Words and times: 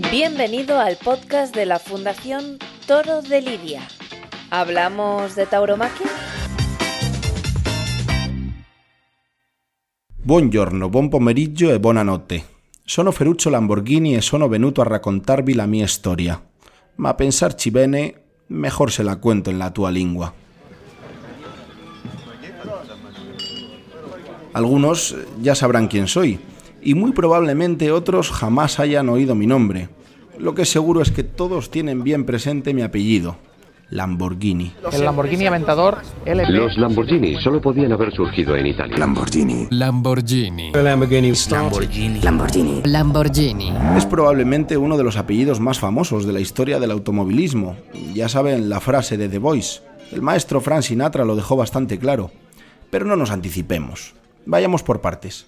Bienvenido 0.00 0.78
al 0.78 0.96
podcast 0.96 1.52
de 1.52 1.66
la 1.66 1.80
Fundación 1.80 2.58
Toro 2.86 3.20
de 3.20 3.42
Lidia. 3.42 3.82
¿Hablamos 4.48 5.34
de 5.34 5.44
tauromaquia? 5.44 6.06
Buongiorno, 10.22 10.88
buon 10.88 11.10
pomeriggio 11.10 11.72
e 11.72 11.80
buonanotte. 11.80 12.44
Sono 12.84 13.10
Ferruccio 13.10 13.50
Lamborghini 13.50 14.14
e 14.14 14.20
sono 14.20 14.46
venuto 14.46 14.80
a 14.82 14.84
raccontarvi 14.84 15.54
la 15.54 15.66
mia 15.66 15.88
storia. 15.88 16.40
Ma 16.96 17.14
pensarci 17.14 17.72
bene, 17.72 18.14
mejor 18.46 18.92
se 18.92 19.02
la 19.02 19.16
cuento 19.16 19.50
en 19.50 19.58
la 19.58 19.72
tua 19.72 19.90
lingua. 19.90 20.32
Algunos 24.52 25.16
ya 25.40 25.56
sabrán 25.56 25.88
quién 25.88 26.06
soy, 26.06 26.38
y 26.82 26.94
muy 26.94 27.12
probablemente 27.12 27.92
otros 27.92 28.30
jamás 28.30 28.80
hayan 28.80 29.08
oído 29.08 29.34
mi 29.34 29.46
nombre. 29.46 29.88
Lo 30.38 30.54
que 30.54 30.64
seguro 30.64 31.02
es 31.02 31.10
que 31.10 31.24
todos 31.24 31.70
tienen 31.70 32.04
bien 32.04 32.24
presente 32.24 32.72
mi 32.72 32.82
apellido, 32.82 33.36
Lamborghini. 33.90 34.72
El 34.92 35.04
Lamborghini 35.04 35.46
Aventador 35.46 35.98
LP. 36.26 36.52
Los 36.52 36.76
Lamborghini 36.76 37.40
solo 37.40 37.60
podían 37.60 37.90
haber 37.92 38.12
surgido 38.12 38.54
en 38.54 38.66
Italia. 38.66 38.98
Lamborghini. 38.98 39.66
Lamborghini. 39.70 40.72
Lamborghini. 40.72 41.40
Lamborghini. 41.50 42.20
Lamborghini. 42.20 42.82
Lamborghini. 42.84 43.72
Es 43.96 44.04
probablemente 44.04 44.76
uno 44.76 44.98
de 44.98 45.04
los 45.04 45.16
apellidos 45.16 45.58
más 45.60 45.78
famosos 45.78 46.26
de 46.26 46.34
la 46.34 46.40
historia 46.40 46.78
del 46.78 46.90
automovilismo. 46.90 47.76
Ya 48.12 48.28
saben 48.28 48.68
la 48.68 48.80
frase 48.80 49.16
de 49.16 49.28
The 49.28 49.38
Voice. 49.38 49.80
El 50.12 50.20
maestro 50.20 50.60
Frank 50.60 50.82
Sinatra 50.82 51.24
lo 51.24 51.34
dejó 51.34 51.56
bastante 51.56 51.98
claro. 51.98 52.30
Pero 52.90 53.06
no 53.06 53.16
nos 53.16 53.30
anticipemos. 53.30 54.14
Vayamos 54.44 54.82
por 54.82 55.00
partes. 55.00 55.46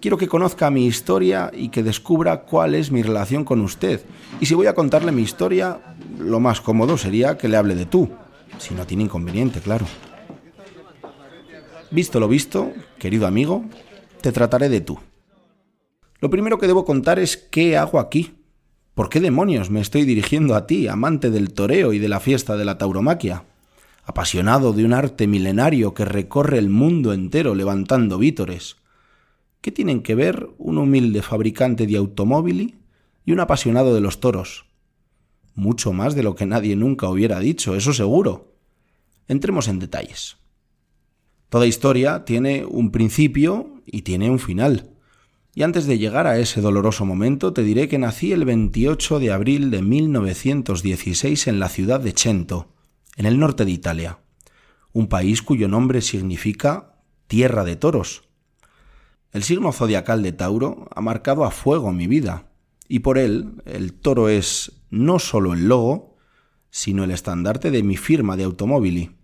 Quiero 0.00 0.16
que 0.16 0.28
conozca 0.28 0.70
mi 0.70 0.86
historia 0.86 1.50
y 1.52 1.70
que 1.70 1.82
descubra 1.82 2.42
cuál 2.42 2.76
es 2.76 2.92
mi 2.92 3.02
relación 3.02 3.44
con 3.44 3.60
usted. 3.60 4.00
Y 4.40 4.46
si 4.46 4.54
voy 4.54 4.68
a 4.68 4.74
contarle 4.74 5.10
mi 5.10 5.22
historia, 5.22 5.80
lo 6.20 6.38
más 6.38 6.60
cómodo 6.60 6.96
sería 6.96 7.36
que 7.36 7.48
le 7.48 7.56
hable 7.56 7.74
de 7.74 7.84
tú. 7.84 8.08
Si 8.58 8.74
no 8.74 8.86
tiene 8.86 9.04
inconveniente, 9.04 9.60
claro. 9.60 9.86
Visto 11.90 12.20
lo 12.20 12.28
visto, 12.28 12.72
querido 12.98 13.26
amigo, 13.26 13.64
te 14.20 14.30
trataré 14.30 14.68
de 14.68 14.82
tú. 14.82 15.00
Lo 16.20 16.30
primero 16.30 16.58
que 16.58 16.68
debo 16.68 16.84
contar 16.84 17.18
es 17.18 17.36
qué 17.36 17.76
hago 17.76 17.98
aquí. 17.98 18.34
¿Por 18.94 19.08
qué 19.08 19.20
demonios 19.20 19.68
me 19.68 19.80
estoy 19.80 20.04
dirigiendo 20.04 20.54
a 20.54 20.66
ti, 20.66 20.86
amante 20.86 21.30
del 21.30 21.52
toreo 21.52 21.92
y 21.92 21.98
de 21.98 22.08
la 22.08 22.20
fiesta 22.20 22.56
de 22.56 22.64
la 22.64 22.78
tauromaquia? 22.78 23.44
Apasionado 24.04 24.72
de 24.72 24.84
un 24.84 24.92
arte 24.92 25.26
milenario 25.26 25.92
que 25.92 26.04
recorre 26.04 26.58
el 26.58 26.68
mundo 26.68 27.12
entero 27.12 27.56
levantando 27.56 28.18
vítores 28.18 28.76
¿Qué 29.60 29.72
tienen 29.72 30.02
que 30.02 30.14
ver 30.14 30.48
un 30.58 30.78
humilde 30.78 31.22
fabricante 31.22 31.86
de 31.86 31.96
automóvil 31.96 32.78
y 33.24 33.32
un 33.32 33.40
apasionado 33.40 33.94
de 33.94 34.00
los 34.00 34.20
toros? 34.20 34.66
Mucho 35.54 35.92
más 35.92 36.14
de 36.14 36.22
lo 36.22 36.36
que 36.36 36.46
nadie 36.46 36.76
nunca 36.76 37.08
hubiera 37.08 37.40
dicho, 37.40 37.74
eso 37.74 37.92
seguro. 37.92 38.54
Entremos 39.26 39.66
en 39.66 39.80
detalles. 39.80 40.36
Toda 41.48 41.66
historia 41.66 42.24
tiene 42.24 42.64
un 42.64 42.92
principio 42.92 43.82
y 43.84 44.02
tiene 44.02 44.30
un 44.30 44.38
final. 44.38 44.90
Y 45.54 45.64
antes 45.64 45.86
de 45.86 45.98
llegar 45.98 46.28
a 46.28 46.38
ese 46.38 46.60
doloroso 46.60 47.04
momento, 47.04 47.52
te 47.52 47.64
diré 47.64 47.88
que 47.88 47.98
nací 47.98 48.30
el 48.30 48.44
28 48.44 49.18
de 49.18 49.32
abril 49.32 49.72
de 49.72 49.82
1916 49.82 51.48
en 51.48 51.58
la 51.58 51.68
ciudad 51.68 51.98
de 51.98 52.12
Cento, 52.12 52.68
en 53.16 53.26
el 53.26 53.40
norte 53.40 53.64
de 53.64 53.72
Italia, 53.72 54.20
un 54.92 55.08
país 55.08 55.42
cuyo 55.42 55.66
nombre 55.66 56.00
significa 56.00 57.02
tierra 57.26 57.64
de 57.64 57.74
toros 57.74 58.27
el 59.32 59.42
signo 59.42 59.72
zodiacal 59.72 60.22
de 60.22 60.32
Tauro 60.32 60.88
ha 60.94 61.00
marcado 61.00 61.44
a 61.44 61.50
fuego 61.50 61.92
mi 61.92 62.06
vida, 62.06 62.48
y 62.88 63.00
por 63.00 63.18
él 63.18 63.62
el 63.66 63.92
toro 63.92 64.28
es 64.28 64.72
no 64.90 65.18
solo 65.18 65.52
el 65.52 65.68
logo, 65.68 66.16
sino 66.70 67.04
el 67.04 67.10
estandarte 67.10 67.70
de 67.70 67.82
mi 67.82 67.96
firma 67.96 68.36
de 68.36 68.44
automóvil. 68.44 69.14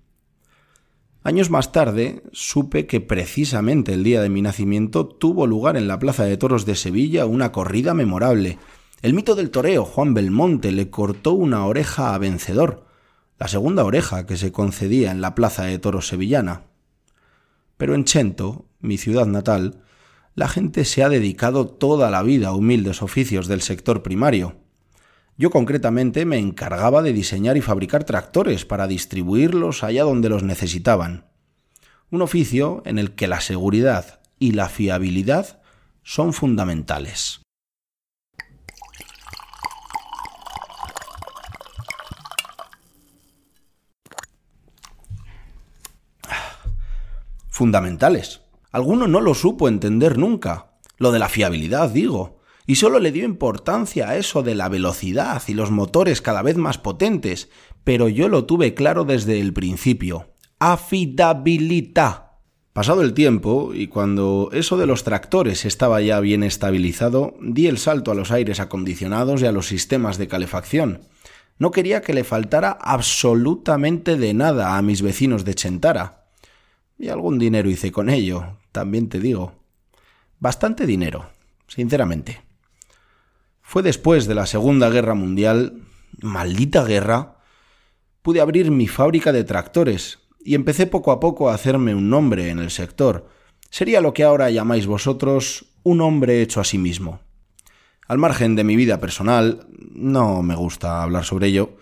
Años 1.22 1.48
más 1.48 1.72
tarde 1.72 2.22
supe 2.32 2.87
que 2.87 3.00
precisamente 3.00 3.94
el 3.94 4.04
día 4.04 4.20
de 4.20 4.28
mi 4.28 4.42
nacimiento 4.42 5.06
tuvo 5.06 5.47
lugar 5.47 5.78
en 5.78 5.88
la 5.88 5.98
Plaza 5.98 6.25
de 6.25 6.36
Toros 6.36 6.66
de 6.66 6.76
Sevilla 6.76 7.25
una 7.25 7.50
corrida 7.50 7.94
memorable. 7.94 8.59
El 9.00 9.15
mito 9.15 9.34
del 9.34 9.50
toreo 9.50 9.86
Juan 9.86 10.12
Belmonte 10.12 10.71
le 10.71 10.91
cortó 10.91 11.32
una 11.32 11.65
oreja 11.65 12.15
a 12.15 12.19
vencedor, 12.19 12.84
la 13.38 13.48
segunda 13.48 13.84
oreja 13.84 14.26
que 14.26 14.36
se 14.36 14.53
concedía 14.53 15.10
en 15.10 15.22
la 15.22 15.34
Plaza 15.34 15.65
de 15.65 15.78
Toros 15.78 16.09
sevillana. 16.09 16.65
Pero 17.78 17.94
en 17.94 18.04
Chento, 18.04 18.66
mi 18.81 18.98
ciudad 18.98 19.26
natal, 19.26 19.82
la 20.34 20.49
gente 20.49 20.84
se 20.84 21.03
ha 21.05 21.09
dedicado 21.09 21.69
toda 21.69 22.11
la 22.11 22.22
vida 22.22 22.49
a 22.49 22.55
humildes 22.55 23.03
oficios 23.03 23.47
del 23.47 23.62
sector 23.62 24.03
primario. 24.03 24.56
Yo 25.37 25.50
concretamente 25.50 26.25
me 26.27 26.39
encargaba 26.39 27.03
de 27.03 27.12
diseñar 27.12 27.56
y 27.56 27.61
fabricar 27.61 28.05
tractores 28.05 28.65
para 28.65 28.87
distribuirlos 28.87 29.84
allá 29.84 30.05
donde 30.05 30.28
los 30.28 30.43
necesitaban. 30.43 31.27
Un 32.11 32.22
oficio 32.22 32.83
en 32.84 32.99
el 32.99 33.15
que 33.15 33.27
la 33.27 33.41
seguridad 33.41 34.21
y 34.39 34.53
la 34.53 34.69
fiabilidad 34.69 35.61
son 36.03 36.33
fundamentales. 36.33 37.41
Fundamentales. 47.49 48.44
Alguno 48.74 49.06
no 49.06 49.20
lo 49.20 49.34
supo 49.34 49.68
entender 49.68 50.18
nunca. 50.18 50.72
Lo 50.98 51.12
de 51.12 51.20
la 51.20 51.28
fiabilidad, 51.28 51.90
digo. 51.90 52.40
Y 52.66 52.74
solo 52.74 52.98
le 52.98 53.12
dio 53.12 53.24
importancia 53.24 54.08
a 54.08 54.16
eso 54.16 54.42
de 54.42 54.56
la 54.56 54.68
velocidad 54.68 55.40
y 55.46 55.54
los 55.54 55.70
motores 55.70 56.20
cada 56.20 56.42
vez 56.42 56.56
más 56.56 56.76
potentes. 56.76 57.50
Pero 57.84 58.08
yo 58.08 58.28
lo 58.28 58.46
tuve 58.46 58.74
claro 58.74 59.04
desde 59.04 59.38
el 59.38 59.52
principio. 59.52 60.32
Afidabilidad. 60.58 62.32
Pasado 62.72 63.02
el 63.02 63.14
tiempo, 63.14 63.70
y 63.72 63.86
cuando 63.86 64.50
eso 64.52 64.76
de 64.76 64.86
los 64.86 65.04
tractores 65.04 65.64
estaba 65.66 66.00
ya 66.00 66.18
bien 66.18 66.42
estabilizado, 66.42 67.36
di 67.41 67.68
el 67.68 67.78
salto 67.78 68.10
a 68.10 68.16
los 68.16 68.32
aires 68.32 68.58
acondicionados 68.58 69.41
y 69.41 69.46
a 69.46 69.52
los 69.52 69.68
sistemas 69.68 70.18
de 70.18 70.26
calefacción. 70.26 71.02
No 71.60 71.70
quería 71.70 72.02
que 72.02 72.12
le 72.12 72.24
faltara 72.24 72.72
absolutamente 72.72 74.16
de 74.16 74.34
nada 74.34 74.76
a 74.76 74.82
mis 74.82 75.00
vecinos 75.00 75.44
de 75.44 75.54
Chentara. 75.54 76.24
Y 76.98 77.06
algún 77.06 77.38
dinero 77.38 77.70
hice 77.70 77.92
con 77.92 78.10
ello, 78.10 78.56
también 78.74 79.08
te 79.08 79.20
digo. 79.20 79.52
Bastante 80.40 80.84
dinero, 80.84 81.30
sinceramente. 81.68 82.42
Fue 83.62 83.84
después 83.84 84.26
de 84.26 84.34
la 84.34 84.46
Segunda 84.46 84.90
Guerra 84.90 85.14
Mundial, 85.14 85.84
maldita 86.20 86.84
guerra, 86.84 87.38
pude 88.20 88.40
abrir 88.40 88.72
mi 88.72 88.88
fábrica 88.88 89.32
de 89.32 89.44
tractores 89.44 90.18
y 90.44 90.56
empecé 90.56 90.88
poco 90.88 91.12
a 91.12 91.20
poco 91.20 91.48
a 91.48 91.54
hacerme 91.54 91.94
un 91.94 92.10
nombre 92.10 92.50
en 92.50 92.58
el 92.58 92.70
sector. 92.70 93.28
Sería 93.70 94.00
lo 94.00 94.12
que 94.12 94.24
ahora 94.24 94.50
llamáis 94.50 94.86
vosotros 94.86 95.66
un 95.84 96.00
hombre 96.00 96.42
hecho 96.42 96.60
a 96.60 96.64
sí 96.64 96.76
mismo. 96.76 97.20
Al 98.08 98.18
margen 98.18 98.56
de 98.56 98.64
mi 98.64 98.74
vida 98.74 98.98
personal, 98.98 99.68
no 99.92 100.42
me 100.42 100.56
gusta 100.56 101.02
hablar 101.02 101.24
sobre 101.24 101.46
ello, 101.46 101.76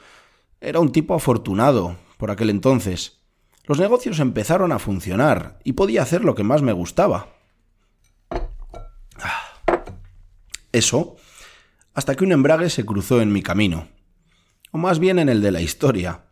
era 0.60 0.78
un 0.78 0.92
tipo 0.92 1.14
afortunado 1.14 1.96
por 2.18 2.30
aquel 2.30 2.50
entonces. 2.50 3.21
Los 3.64 3.78
negocios 3.78 4.18
empezaron 4.18 4.72
a 4.72 4.78
funcionar 4.78 5.58
y 5.62 5.74
podía 5.74 6.02
hacer 6.02 6.24
lo 6.24 6.34
que 6.34 6.42
más 6.42 6.62
me 6.62 6.72
gustaba. 6.72 7.28
Eso, 10.72 11.16
hasta 11.94 12.14
que 12.14 12.24
un 12.24 12.32
embrague 12.32 12.70
se 12.70 12.84
cruzó 12.84 13.20
en 13.20 13.32
mi 13.32 13.42
camino, 13.42 13.88
o 14.70 14.78
más 14.78 14.98
bien 14.98 15.18
en 15.18 15.28
el 15.28 15.42
de 15.42 15.52
la 15.52 15.60
historia, 15.60 16.22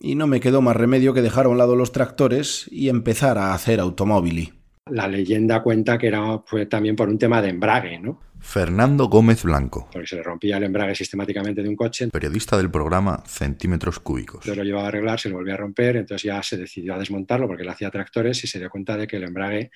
y 0.00 0.14
no 0.14 0.26
me 0.26 0.40
quedó 0.40 0.62
más 0.62 0.74
remedio 0.74 1.12
que 1.14 1.22
dejar 1.22 1.46
a 1.46 1.50
un 1.50 1.58
lado 1.58 1.76
los 1.76 1.92
tractores 1.92 2.66
y 2.72 2.88
empezar 2.88 3.38
a 3.38 3.52
hacer 3.52 3.80
automóvil. 3.80 4.54
La 4.90 5.06
leyenda 5.06 5.62
cuenta 5.62 5.98
que 5.98 6.08
era 6.08 6.42
también 6.68 6.96
por 6.96 7.08
un 7.08 7.18
tema 7.18 7.40
de 7.40 7.50
embrague, 7.50 7.98
¿no? 7.98 8.20
Fernando 8.44 9.06
Gómez 9.06 9.42
Blanco. 9.42 9.88
Porque 9.90 10.06
se 10.06 10.16
le 10.16 10.22
rompía 10.22 10.58
el 10.58 10.64
embrague 10.64 10.94
sistemáticamente 10.94 11.62
de 11.62 11.68
un 11.68 11.74
coche. 11.74 12.08
Periodista 12.08 12.56
del 12.56 12.70
programa 12.70 13.24
Centímetros 13.26 13.98
Cúbicos. 13.98 14.36
Entonces 14.36 14.58
lo 14.58 14.64
llevaba 14.64 14.84
a 14.84 14.88
arreglar, 14.88 15.18
se 15.18 15.30
lo 15.30 15.36
volvía 15.36 15.54
a 15.54 15.56
romper, 15.56 15.96
entonces 15.96 16.22
ya 16.22 16.42
se 16.42 16.58
decidió 16.58 16.94
a 16.94 16.98
desmontarlo 16.98 17.48
porque 17.48 17.62
él 17.62 17.68
hacía 17.68 17.90
tractores 17.90 18.44
y 18.44 18.46
se 18.46 18.58
dio 18.58 18.70
cuenta 18.70 18.96
de 18.96 19.06
que 19.06 19.16
el 19.16 19.24
embrague, 19.24 19.70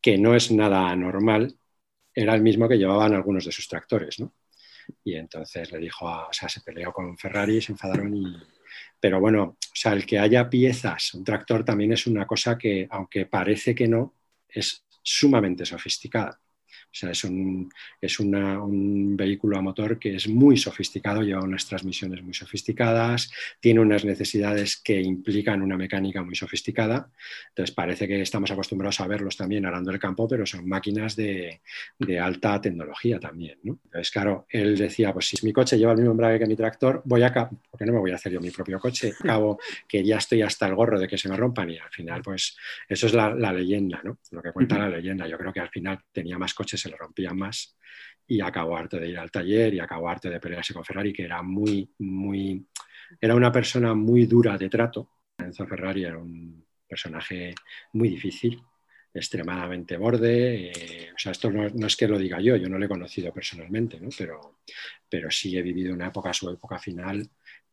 que 0.00 0.16
no 0.16 0.34
es 0.34 0.50
nada 0.52 0.94
normal, 0.94 1.58
era 2.14 2.34
el 2.34 2.42
mismo 2.42 2.68
que 2.68 2.78
llevaban 2.78 3.12
algunos 3.12 3.44
de 3.44 3.52
sus 3.52 3.68
tractores, 3.68 4.20
¿no? 4.20 4.32
Y 5.04 5.16
entonces 5.16 5.70
le 5.72 5.78
dijo, 5.78 6.06
o 6.06 6.32
sea, 6.32 6.48
se 6.48 6.60
peleó 6.60 6.92
con 6.92 7.18
Ferrari, 7.18 7.60
se 7.60 7.72
enfadaron 7.72 8.14
y... 8.14 8.36
Pero 8.98 9.20
bueno, 9.20 9.42
o 9.42 9.74
sea, 9.74 9.92
el 9.92 10.06
que 10.06 10.18
haya 10.18 10.48
piezas, 10.48 11.12
un 11.12 11.24
tractor 11.24 11.64
también 11.64 11.92
es 11.92 12.06
una 12.06 12.26
cosa 12.26 12.56
que, 12.56 12.86
aunque 12.88 13.26
parece 13.26 13.74
que 13.74 13.88
no, 13.88 14.14
es 14.48 14.84
sumamente 15.02 15.66
sofisticada. 15.66 16.40
O 16.96 16.98
sea, 16.98 17.10
es, 17.10 17.24
un, 17.24 17.70
es 18.00 18.18
una, 18.20 18.62
un 18.62 19.18
vehículo 19.18 19.58
a 19.58 19.60
motor 19.60 19.98
que 19.98 20.16
es 20.16 20.28
muy 20.28 20.56
sofisticado, 20.56 21.20
lleva 21.20 21.42
unas 21.42 21.66
transmisiones 21.66 22.22
muy 22.22 22.32
sofisticadas, 22.32 23.30
tiene 23.60 23.80
unas 23.80 24.06
necesidades 24.06 24.78
que 24.78 25.02
implican 25.02 25.60
una 25.60 25.76
mecánica 25.76 26.22
muy 26.22 26.34
sofisticada. 26.34 27.10
Entonces 27.50 27.74
parece 27.74 28.08
que 28.08 28.22
estamos 28.22 28.50
acostumbrados 28.50 28.98
a 29.02 29.06
verlos 29.06 29.36
también 29.36 29.66
arando 29.66 29.90
el 29.90 29.98
campo, 29.98 30.26
pero 30.26 30.46
son 30.46 30.66
máquinas 30.66 31.16
de, 31.16 31.60
de 31.98 32.18
alta 32.18 32.58
tecnología 32.62 33.20
también. 33.20 33.58
¿no? 33.64 33.78
Entonces, 33.84 34.10
claro, 34.10 34.46
él 34.48 34.78
decía, 34.78 35.12
pues 35.12 35.26
si 35.26 35.44
mi 35.44 35.52
coche 35.52 35.76
lleva 35.76 35.92
el 35.92 35.98
mismo 35.98 36.12
embrague 36.12 36.38
que 36.38 36.46
mi 36.46 36.56
tractor, 36.56 37.02
voy 37.04 37.22
a... 37.24 37.34
¿Por 37.34 37.78
qué 37.78 37.84
no 37.84 37.92
me 37.92 37.98
voy 37.98 38.12
a 38.12 38.14
hacer 38.14 38.32
yo 38.32 38.40
mi 38.40 38.50
propio 38.50 38.80
coche? 38.80 39.12
Acabo 39.20 39.58
que 39.86 40.02
ya 40.02 40.16
estoy 40.16 40.40
hasta 40.40 40.66
el 40.66 40.74
gorro 40.74 40.98
de 40.98 41.06
que 41.06 41.18
se 41.18 41.28
me 41.28 41.36
rompan 41.36 41.68
y 41.68 41.76
al 41.76 41.90
final, 41.90 42.22
pues 42.22 42.56
eso 42.88 43.06
es 43.06 43.12
la, 43.12 43.34
la 43.34 43.52
leyenda, 43.52 44.00
¿no? 44.02 44.16
Lo 44.30 44.40
que 44.40 44.50
cuenta 44.52 44.78
la 44.78 44.88
leyenda. 44.88 45.28
Yo 45.28 45.36
creo 45.36 45.52
que 45.52 45.60
al 45.60 45.68
final 45.68 46.00
tenía 46.10 46.38
más 46.38 46.54
coches 46.54 46.85
se 46.86 46.92
le 46.92 46.96
rompían 46.96 47.36
más 47.36 47.76
y 48.26 48.40
acabó 48.40 48.76
harto 48.76 48.98
de 48.98 49.08
ir 49.08 49.18
al 49.18 49.30
taller 49.30 49.74
y 49.74 49.80
acabó 49.80 50.08
harto 50.08 50.28
de 50.28 50.40
pelearse 50.40 50.74
con 50.74 50.84
Ferrari, 50.84 51.12
que 51.12 51.24
era 51.24 51.42
muy, 51.42 51.88
muy, 51.98 52.66
era 53.20 53.34
una 53.34 53.52
persona 53.52 53.94
muy 53.94 54.26
dura 54.26 54.58
de 54.58 54.68
trato. 54.68 55.10
Enzo 55.38 55.66
Ferrari 55.66 56.04
era 56.04 56.18
un 56.18 56.64
personaje 56.88 57.54
muy 57.92 58.08
difícil, 58.08 58.60
extremadamente 59.14 59.96
borde. 59.96 60.72
Eh, 60.72 61.10
o 61.14 61.18
sea, 61.18 61.32
esto 61.32 61.50
no, 61.50 61.68
no, 61.68 61.86
es 61.86 61.96
que 61.96 62.08
lo 62.08 62.18
diga 62.18 62.40
yo, 62.40 62.56
yo 62.56 62.68
no 62.68 62.78
lo 62.78 62.84
he 62.84 62.88
conocido 62.88 63.32
personalmente, 63.32 64.00
¿no? 64.00 64.08
pero, 64.16 64.58
pero 65.08 65.30
sí 65.30 65.56
he 65.56 65.62
vivido 65.62 65.94
una 65.94 66.08
época, 66.08 66.32
su 66.32 66.50
época 66.50 66.78
final, 66.78 67.28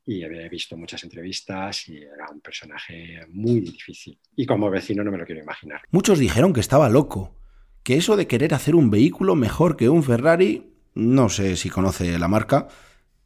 y 0.06 0.24
he 0.24 0.50
visto 0.50 0.75
muchas 0.75 1.04
entrevistas 1.04 1.88
y 1.88 1.98
era 1.98 2.27
un 2.30 2.42
personaje 2.42 3.25
muy 3.30 3.62
difícil. 3.62 4.19
Y 4.36 4.45
como 4.45 4.69
vecino 4.69 5.04
no 5.04 5.12
me 5.12 5.18
lo 5.18 5.25
quiero 5.25 5.42
imaginar. 5.42 5.81
Muchos 5.92 6.19
dijeron 6.19 6.54
que 6.54 6.60
estaba 6.60 6.89
loco, 6.89 7.43
que 7.84 7.98
eso 7.98 8.16
de 8.16 8.28
querer 8.28 8.54
hacer 8.54 8.76
un 8.76 8.90
vehículo 8.90 9.36
mejor 9.36 9.76
que 9.76 9.90
un 9.90 10.04
Ferrari, 10.04 10.74
no 10.96 11.30
sé 11.30 11.58
si 11.58 11.70
conoce 11.70 12.18
la 12.18 12.30
marca, 12.30 12.70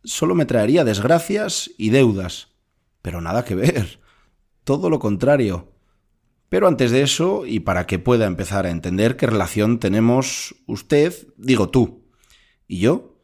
solo 0.04 0.36
me 0.36 0.45
traería 0.45 0.83
desgracias 0.83 1.71
y 1.77 1.92
deudas. 1.92 2.50
Pero 3.01 3.21
nada 3.21 3.45
que 3.45 3.56
ver. 3.56 4.00
Todo 4.63 4.89
lo 4.89 5.00
contrario. 5.00 5.71
Pero 6.50 6.68
antes 6.68 6.92
de 6.92 7.04
eso, 7.04 7.45
y 7.45 7.59
para 7.59 7.86
que 7.86 8.00
pueda 8.00 8.25
empezar 8.25 8.65
a 8.65 8.71
entender 8.71 9.15
qué 9.15 9.27
relación 9.27 9.80
tenemos 9.80 10.56
usted, 10.65 11.13
digo 11.38 11.69
tú, 11.69 12.06
y 12.68 12.80
yo, 12.80 13.15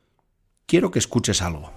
quiero 0.66 0.92
que 0.92 1.00
escuches 1.00 1.42
algo. 1.42 1.72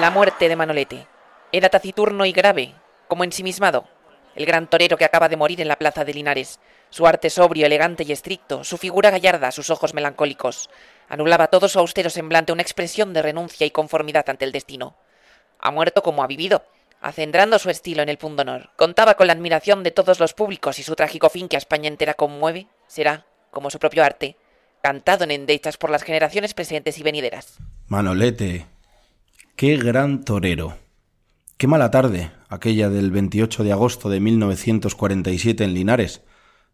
La 0.00 0.10
muerte 0.12 0.48
de 0.48 0.56
Manolete. 0.56 1.06
Era 1.50 1.68
taciturno 1.68 2.24
y 2.24 2.32
grave, 2.32 2.74
como 3.08 3.24
ensimismado 3.24 3.84
el 4.38 4.46
gran 4.46 4.70
torero 4.70 4.96
que 4.96 5.04
acaba 5.04 5.28
de 5.28 5.36
morir 5.36 5.60
en 5.60 5.66
la 5.66 5.76
plaza 5.76 6.04
de 6.04 6.14
Linares. 6.14 6.60
Su 6.90 7.08
arte 7.08 7.28
sobrio, 7.28 7.66
elegante 7.66 8.04
y 8.04 8.12
estricto, 8.12 8.62
su 8.62 8.78
figura 8.78 9.10
gallarda, 9.10 9.50
sus 9.50 9.68
ojos 9.68 9.94
melancólicos, 9.94 10.70
anulaba 11.08 11.48
todo 11.48 11.68
su 11.68 11.80
austero 11.80 12.08
semblante 12.08 12.52
una 12.52 12.62
expresión 12.62 13.12
de 13.12 13.20
renuncia 13.20 13.66
y 13.66 13.72
conformidad 13.72 14.30
ante 14.30 14.44
el 14.44 14.52
destino. 14.52 14.94
Ha 15.58 15.72
muerto 15.72 16.04
como 16.04 16.22
ha 16.22 16.28
vivido, 16.28 16.62
acendrando 17.00 17.58
su 17.58 17.68
estilo 17.68 18.00
en 18.00 18.08
el 18.08 18.16
pundonor. 18.16 18.70
Contaba 18.76 19.14
con 19.14 19.26
la 19.26 19.32
admiración 19.32 19.82
de 19.82 19.90
todos 19.90 20.20
los 20.20 20.34
públicos 20.34 20.78
y 20.78 20.84
su 20.84 20.94
trágico 20.94 21.30
fin 21.30 21.48
que 21.48 21.56
a 21.56 21.58
España 21.58 21.88
entera 21.88 22.14
conmueve 22.14 22.68
será, 22.86 23.26
como 23.50 23.70
su 23.70 23.80
propio 23.80 24.04
arte, 24.04 24.36
cantado 24.82 25.24
en 25.24 25.32
endechas 25.32 25.78
por 25.78 25.90
las 25.90 26.04
generaciones 26.04 26.54
presentes 26.54 26.96
y 26.96 27.02
venideras. 27.02 27.58
Manolete, 27.88 28.66
qué 29.56 29.76
gran 29.78 30.24
torero. 30.24 30.78
Qué 31.56 31.66
mala 31.66 31.90
tarde, 31.90 32.30
aquella 32.48 32.88
del 32.90 33.10
28 33.10 33.64
de 33.64 33.72
agosto 33.72 34.08
de 34.08 34.20
1947 34.20 35.64
en 35.64 35.74
Linares. 35.74 36.22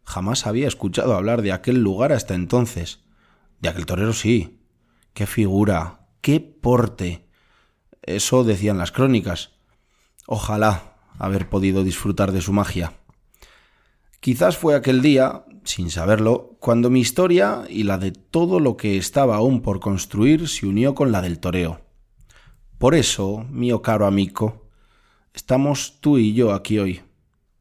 Jamás 0.03 0.47
había 0.47 0.67
escuchado 0.67 1.15
hablar 1.15 1.41
de 1.41 1.51
aquel 1.51 1.81
lugar 1.81 2.11
hasta 2.11 2.33
entonces. 2.33 3.03
De 3.59 3.69
aquel 3.69 3.85
torero 3.85 4.13
sí. 4.13 4.61
Qué 5.13 5.25
figura, 5.25 6.07
qué 6.21 6.39
porte. 6.39 7.27
Eso 8.01 8.43
decían 8.43 8.77
las 8.77 8.91
crónicas. 8.91 9.51
Ojalá 10.27 10.95
haber 11.17 11.49
podido 11.49 11.83
disfrutar 11.83 12.31
de 12.31 12.41
su 12.41 12.53
magia. 12.53 12.93
Quizás 14.19 14.57
fue 14.57 14.75
aquel 14.75 15.01
día, 15.01 15.45
sin 15.63 15.91
saberlo, 15.91 16.57
cuando 16.59 16.89
mi 16.89 16.99
historia 16.99 17.63
y 17.69 17.83
la 17.83 17.97
de 17.97 18.11
todo 18.11 18.59
lo 18.59 18.75
que 18.75 18.97
estaba 18.97 19.35
aún 19.35 19.61
por 19.61 19.79
construir 19.79 20.47
se 20.47 20.65
unió 20.65 20.95
con 20.95 21.11
la 21.11 21.21
del 21.21 21.39
toreo. 21.39 21.81
Por 22.77 22.95
eso, 22.95 23.45
mío 23.51 23.81
caro 23.81 24.05
amigo, 24.07 24.64
estamos 25.35 25.97
tú 25.99 26.17
y 26.17 26.33
yo 26.33 26.53
aquí 26.53 26.79
hoy. 26.79 27.01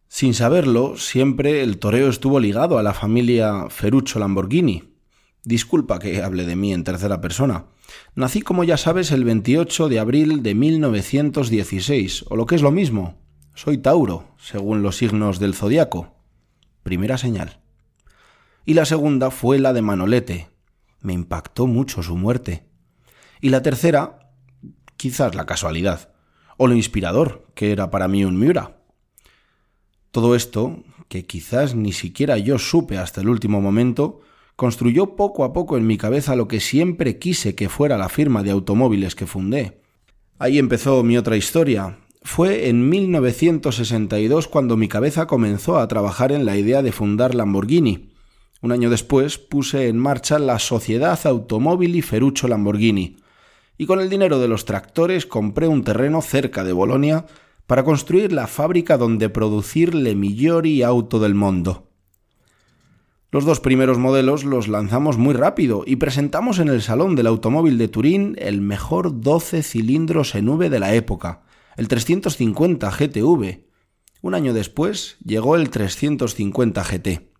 Sin 0.09 0.33
saberlo, 0.33 0.97
siempre 0.97 1.63
el 1.63 1.79
toreo 1.79 2.09
estuvo 2.09 2.39
ligado 2.39 2.79
a 2.79 2.83
la 2.85 2.95
familia 2.95 3.67
Ferruccio 3.69 4.21
Lamborghini. 4.21 4.95
Disculpa 5.43 5.99
que 5.99 6.23
hable 6.23 6.47
de 6.47 6.55
mí 6.55 6.73
en 6.73 6.85
tercera 6.85 7.21
persona. 7.21 7.67
Nací, 8.15 8.41
como 8.43 8.65
ya 8.65 8.77
sabes, 8.77 9.11
el 9.11 9.25
28 9.25 9.89
de 9.89 9.99
abril 9.99 10.43
de 10.43 10.55
1916, 10.55 12.27
o 12.29 12.37
lo 12.37 12.47
que 12.47 12.55
es 12.55 12.63
lo 12.63 12.71
mismo, 12.71 13.19
soy 13.55 13.79
Tauro, 13.79 14.29
según 14.39 14.83
los 14.83 14.97
signos 14.97 15.41
del 15.41 15.55
zodiaco. 15.55 16.15
Primera 16.85 17.19
señal. 17.19 17.61
Y 18.65 18.75
la 18.75 18.85
segunda 18.85 19.31
fue 19.31 19.59
la 19.59 19.73
de 19.73 19.83
Manolete. 19.83 20.49
Me 21.01 21.13
impactó 21.13 21.67
mucho 21.67 22.03
su 22.03 22.17
muerte. 22.17 22.67
Y 23.41 23.51
la 23.51 23.63
tercera, 23.63 24.31
quizás 24.97 25.35
la 25.35 25.45
casualidad 25.45 26.14
o 26.57 26.67
lo 26.67 26.75
inspirador 26.75 27.47
que 27.55 27.73
era 27.73 27.91
para 27.91 28.09
mí 28.09 28.25
un 28.25 28.39
Miura. 28.39 28.79
Todo 30.11 30.35
esto, 30.35 30.85
que 31.09 31.27
quizás 31.27 31.75
ni 31.75 31.93
siquiera 31.93 32.39
yo 32.39 32.59
supe 32.59 32.99
hasta 32.99 33.21
el 33.21 33.29
último 33.29 33.61
momento, 33.61 34.21
construyó 34.57 35.17
poco 35.17 35.45
a 35.45 35.53
poco 35.53 35.77
en 35.77 35.87
mi 35.87 35.99
cabeza 35.99 36.37
lo 36.37 36.49
que 36.49 36.61
siempre 36.61 37.19
quise 37.19 37.55
que 37.55 37.69
fuera 37.69 37.99
la 37.99 38.09
firma 38.09 38.43
de 38.43 38.53
automóviles 38.53 39.15
que 39.15 39.27
fundé. 39.27 39.81
Ahí 40.39 40.59
empezó 40.59 41.03
mi 41.03 41.17
otra 41.17 41.37
historia. 41.37 41.99
Fue 42.23 42.69
en 42.69 42.89
1962 42.89 44.49
cuando 44.49 44.77
mi 44.77 44.89
cabeza 44.89 45.27
comenzó 45.27 45.79
a 45.79 45.89
trabajar 45.89 46.33
en 46.33 46.45
la 46.45 46.57
idea 46.57 46.83
de 46.83 46.93
fundar 46.93 47.35
Lamborghini. 47.35 48.11
Un 48.63 48.73
año 48.73 48.89
después 48.89 49.39
puse 49.39 49.89
en 49.89 49.99
marcha 49.99 50.39
la 50.39 50.59
Sociedad 50.59 51.19
Automóvil 51.27 51.97
y 51.97 52.03
Ferruccio 52.03 52.49
Lamborghini, 52.49 53.17
y 53.77 53.87
con 53.87 54.01
el 54.01 54.11
dinero 54.11 54.39
de 54.39 54.49
los 54.49 54.65
tractores 54.65 55.27
compré 55.27 55.69
un 55.69 55.85
terreno 55.85 56.23
cerca 56.23 56.65
de 56.65 56.73
Bolonia 56.73 57.27
para 57.67 57.85
construir 57.85 58.33
la 58.33 58.47
fábrica 58.47 58.97
donde 58.99 59.29
producir 59.29 59.95
le 59.95 60.15
migliori 60.15 60.83
auto 60.83 61.19
del 61.19 61.35
mundo. 61.35 61.91
Los 63.31 63.45
dos 63.45 63.59
primeros 63.59 63.99
modelos 63.99 64.45
los 64.45 64.69
lanzamos 64.69 65.19
muy 65.19 65.35
rápido 65.35 65.83
y 65.85 65.97
presentamos 65.97 66.61
en 66.61 66.69
el 66.69 66.83
Salón 66.83 67.17
del 67.17 67.27
Automóvil 67.27 67.79
de 67.79 67.89
Turín 67.89 68.37
el 68.39 68.61
mejor 68.61 69.21
12 69.21 69.65
cilindros 69.65 70.37
en 70.37 70.49
V 70.51 70.71
de 70.71 70.79
la 70.79 70.95
época, 70.95 71.43
el 71.77 71.89
350 71.89 72.89
GTV. 72.91 73.65
Un 74.23 74.35
año 74.35 74.53
después 74.53 75.17
llegó 75.25 75.57
el 75.57 75.71
350 75.71 76.85
GT. 76.85 77.34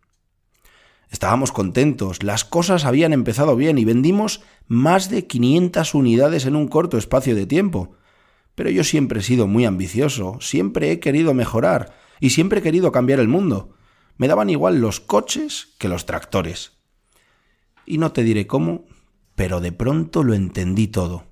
Estábamos 1.15 1.53
contentos, 1.53 2.25
las 2.25 2.45
cosas 2.45 2.85
habían 2.85 3.13
empezado 3.13 3.55
bien 3.55 3.79
y 3.79 3.85
vendimos 3.85 4.43
más 4.67 5.11
de 5.11 5.29
500 5.29 5.95
unidades 5.95 6.45
en 6.45 6.57
un 6.57 6.67
corto 6.67 6.99
espacio 6.99 7.37
de 7.37 7.47
tiempo. 7.47 7.93
Pero 8.57 8.69
yo 8.69 8.83
siempre 8.83 9.21
he 9.21 9.23
sido 9.23 9.47
muy 9.47 9.65
ambicioso, 9.65 10.39
siempre 10.41 10.91
he 10.91 10.99
querido 10.99 11.33
mejorar 11.33 11.95
y 12.19 12.31
siempre 12.31 12.59
he 12.59 12.63
querido 12.65 12.91
cambiar 12.91 13.21
el 13.21 13.29
mundo. 13.29 13.77
Me 14.17 14.27
daban 14.27 14.51
igual 14.51 14.81
los 14.81 14.99
coches 14.99 15.77
que 15.79 15.87
los 15.87 16.05
tractores. 16.05 16.79
Y 17.87 17.99
no 17.99 18.11
te 18.11 18.25
diré 18.25 18.49
cómo, 18.49 18.85
pero 19.37 19.61
de 19.61 19.71
pronto 19.71 20.25
lo 20.25 20.35
entendí 20.35 20.89
todo. 20.89 21.27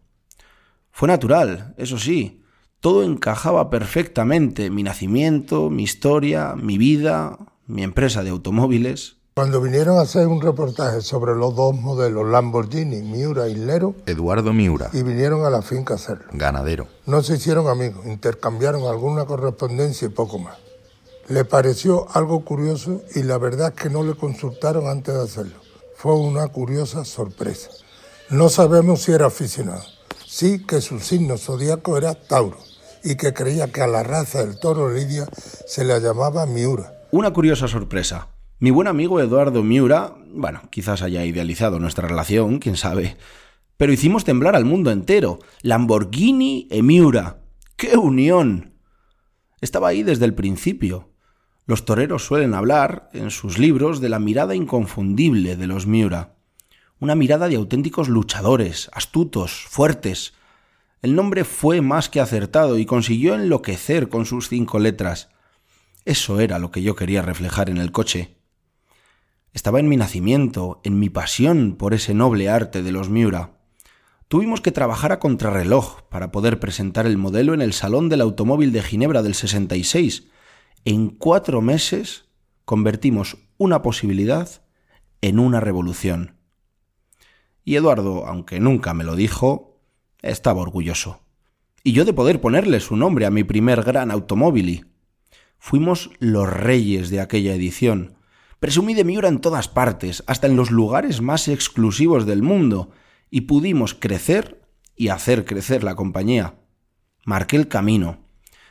Fue 0.92 1.08
natural, 1.08 1.74
eso 1.76 1.98
sí, 1.98 2.44
todo 2.78 3.02
encajaba 3.02 3.68
perfectamente, 3.68 4.70
mi 4.70 4.84
nacimiento, 4.84 5.70
mi 5.70 5.82
historia, 5.82 6.54
mi 6.54 6.78
vida, 6.78 7.36
mi 7.66 7.82
empresa 7.82 8.22
de 8.22 8.30
automóviles. 8.30 9.21
Cuando 9.34 9.62
vinieron 9.62 9.96
a 9.96 10.02
hacer 10.02 10.26
un 10.26 10.42
reportaje 10.42 11.00
sobre 11.00 11.34
los 11.34 11.56
dos 11.56 11.74
modelos 11.74 12.28
Lamborghini, 12.28 13.00
Miura 13.00 13.48
y 13.48 13.54
Lero, 13.54 13.94
Eduardo 14.04 14.52
Miura, 14.52 14.90
y 14.92 15.02
vinieron 15.02 15.46
a 15.46 15.50
la 15.50 15.62
finca 15.62 15.94
a 15.94 15.96
hacerlo. 15.96 16.26
ganadero. 16.32 16.86
No 17.06 17.22
se 17.22 17.36
hicieron 17.36 17.66
amigos, 17.66 18.04
intercambiaron 18.04 18.82
alguna 18.82 19.24
correspondencia 19.24 20.04
y 20.04 20.10
poco 20.10 20.38
más. 20.38 20.58
Le 21.28 21.46
pareció 21.46 22.08
algo 22.12 22.44
curioso 22.44 23.00
y 23.14 23.22
la 23.22 23.38
verdad 23.38 23.72
es 23.74 23.82
que 23.82 23.88
no 23.88 24.02
le 24.02 24.14
consultaron 24.16 24.86
antes 24.86 25.14
de 25.14 25.22
hacerlo. 25.22 25.56
Fue 25.96 26.14
una 26.14 26.48
curiosa 26.48 27.06
sorpresa. 27.06 27.70
No 28.28 28.50
sabemos 28.50 29.00
si 29.00 29.12
era 29.12 29.28
aficionado. 29.28 29.82
Sí 30.26 30.66
que 30.66 30.82
su 30.82 31.00
signo 31.00 31.38
zodíaco 31.38 31.96
era 31.96 32.14
Tauro 32.14 32.58
y 33.02 33.14
que 33.16 33.32
creía 33.32 33.72
que 33.72 33.80
a 33.80 33.86
la 33.86 34.02
raza 34.02 34.44
del 34.44 34.58
toro 34.58 34.90
Lidia 34.90 35.26
se 35.66 35.84
le 35.86 35.98
llamaba 36.00 36.44
Miura. 36.44 36.92
Una 37.12 37.32
curiosa 37.32 37.66
sorpresa. 37.66 38.28
Mi 38.62 38.70
buen 38.70 38.86
amigo 38.86 39.18
Eduardo 39.18 39.64
Miura, 39.64 40.14
bueno, 40.32 40.60
quizás 40.70 41.02
haya 41.02 41.24
idealizado 41.24 41.80
nuestra 41.80 42.06
relación, 42.06 42.60
quién 42.60 42.76
sabe, 42.76 43.16
pero 43.76 43.92
hicimos 43.92 44.22
temblar 44.22 44.54
al 44.54 44.64
mundo 44.64 44.92
entero. 44.92 45.40
Lamborghini 45.62 46.68
e 46.70 46.80
Miura. 46.80 47.40
¡Qué 47.74 47.96
unión! 47.96 48.74
Estaba 49.60 49.88
ahí 49.88 50.04
desde 50.04 50.26
el 50.26 50.34
principio. 50.34 51.10
Los 51.66 51.84
toreros 51.84 52.24
suelen 52.24 52.54
hablar, 52.54 53.10
en 53.14 53.32
sus 53.32 53.58
libros, 53.58 54.00
de 54.00 54.10
la 54.10 54.20
mirada 54.20 54.54
inconfundible 54.54 55.56
de 55.56 55.66
los 55.66 55.88
Miura. 55.88 56.36
Una 57.00 57.16
mirada 57.16 57.48
de 57.48 57.56
auténticos 57.56 58.08
luchadores, 58.08 58.90
astutos, 58.92 59.66
fuertes. 59.68 60.34
El 61.02 61.16
nombre 61.16 61.42
fue 61.42 61.80
más 61.80 62.08
que 62.08 62.20
acertado 62.20 62.78
y 62.78 62.86
consiguió 62.86 63.34
enloquecer 63.34 64.08
con 64.08 64.24
sus 64.24 64.48
cinco 64.48 64.78
letras. 64.78 65.30
Eso 66.04 66.38
era 66.38 66.60
lo 66.60 66.70
que 66.70 66.82
yo 66.82 66.94
quería 66.94 67.22
reflejar 67.22 67.68
en 67.68 67.78
el 67.78 67.90
coche. 67.90 68.36
Estaba 69.52 69.80
en 69.80 69.88
mi 69.88 69.96
nacimiento, 69.96 70.80
en 70.82 70.98
mi 70.98 71.10
pasión 71.10 71.76
por 71.76 71.92
ese 71.92 72.14
noble 72.14 72.48
arte 72.48 72.82
de 72.82 72.90
los 72.90 73.10
Miura. 73.10 73.58
Tuvimos 74.28 74.62
que 74.62 74.72
trabajar 74.72 75.12
a 75.12 75.18
contrarreloj 75.18 76.02
para 76.08 76.32
poder 76.32 76.58
presentar 76.58 77.06
el 77.06 77.18
modelo 77.18 77.52
en 77.52 77.60
el 77.60 77.74
Salón 77.74 78.08
del 78.08 78.22
Automóvil 78.22 78.72
de 78.72 78.82
Ginebra 78.82 79.22
del 79.22 79.34
66, 79.34 80.28
en 80.86 81.10
cuatro 81.10 81.60
meses 81.60 82.24
convertimos 82.64 83.36
una 83.58 83.82
posibilidad 83.82 84.62
en 85.20 85.38
una 85.38 85.60
revolución. 85.60 86.36
Y 87.62 87.76
Eduardo, 87.76 88.26
aunque 88.26 88.58
nunca 88.58 88.94
me 88.94 89.04
lo 89.04 89.16
dijo, 89.16 89.80
estaba 90.22 90.62
orgulloso. 90.62 91.20
Y 91.84 91.92
yo 91.92 92.04
de 92.04 92.14
poder 92.14 92.40
ponerle 92.40 92.80
su 92.80 92.96
nombre 92.96 93.26
a 93.26 93.30
mi 93.30 93.44
primer 93.44 93.82
gran 93.82 94.10
automóvil. 94.10 94.86
Fuimos 95.58 96.10
los 96.18 96.50
reyes 96.50 97.10
de 97.10 97.20
aquella 97.20 97.54
edición. 97.54 98.16
Presumí 98.62 98.94
de 98.94 99.02
Miura 99.02 99.26
en 99.26 99.40
todas 99.40 99.66
partes, 99.66 100.22
hasta 100.28 100.46
en 100.46 100.54
los 100.54 100.70
lugares 100.70 101.20
más 101.20 101.48
exclusivos 101.48 102.26
del 102.26 102.42
mundo, 102.42 102.92
y 103.28 103.40
pudimos 103.40 103.92
crecer 103.92 104.62
y 104.94 105.08
hacer 105.08 105.44
crecer 105.44 105.82
la 105.82 105.96
compañía. 105.96 106.54
Marqué 107.24 107.56
el 107.56 107.66
camino, 107.66 108.20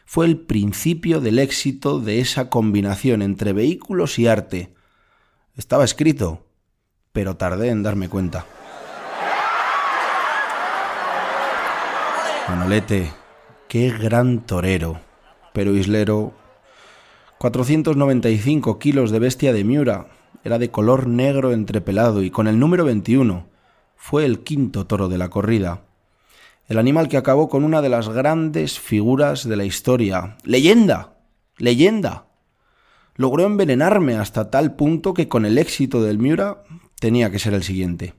fue 0.06 0.28
el 0.28 0.40
principio 0.40 1.20
del 1.20 1.40
éxito 1.40 2.00
de 2.00 2.22
esa 2.22 2.50
combinación 2.50 3.22
entre 3.22 3.52
vehículos 3.52 4.18
y 4.18 4.28
arte. 4.28 4.74
Estaba 5.56 5.84
escrito, 5.84 6.48
pero 7.12 7.36
tardé 7.36 7.68
en 7.68 7.84
darme 7.84 8.08
cuenta. 8.08 8.46
Manolete, 12.48 13.12
qué 13.68 13.90
gran 13.90 14.46
torero, 14.46 15.02
pero 15.52 15.76
Islero. 15.76 16.41
495 17.42 18.78
kilos 18.78 19.10
de 19.10 19.18
bestia 19.18 19.52
de 19.52 19.64
Miura, 19.64 20.10
era 20.44 20.60
de 20.60 20.70
color 20.70 21.08
negro 21.08 21.54
entrepelado 21.54 22.22
y 22.22 22.30
con 22.30 22.48
el 22.48 22.60
número 22.60 22.86
21. 22.86 23.48
Fue 23.96 24.26
el 24.26 24.44
quinto 24.44 24.86
toro 24.86 25.10
de 25.10 25.18
la 25.18 25.30
corrida 25.30 25.82
el 26.72 26.78
animal 26.78 27.10
que 27.10 27.18
acabó 27.18 27.50
con 27.50 27.66
una 27.66 27.82
de 27.82 27.90
las 27.90 28.08
grandes 28.08 28.80
figuras 28.80 29.46
de 29.46 29.58
la 29.58 29.66
historia. 29.66 30.38
¡Leyenda! 30.46 31.18
¡Leyenda! 31.58 32.28
Logró 33.16 33.46
envenenarme 33.46 34.16
hasta 34.16 34.50
tal 34.50 34.76
punto 34.78 35.14
que 35.14 35.28
con 35.28 35.46
el 35.46 35.58
éxito 35.58 36.02
del 36.02 36.18
Miura 36.18 36.64
tenía 37.02 37.30
que 37.30 37.40
ser 37.40 37.56
el 37.56 37.64
siguiente. 37.64 38.14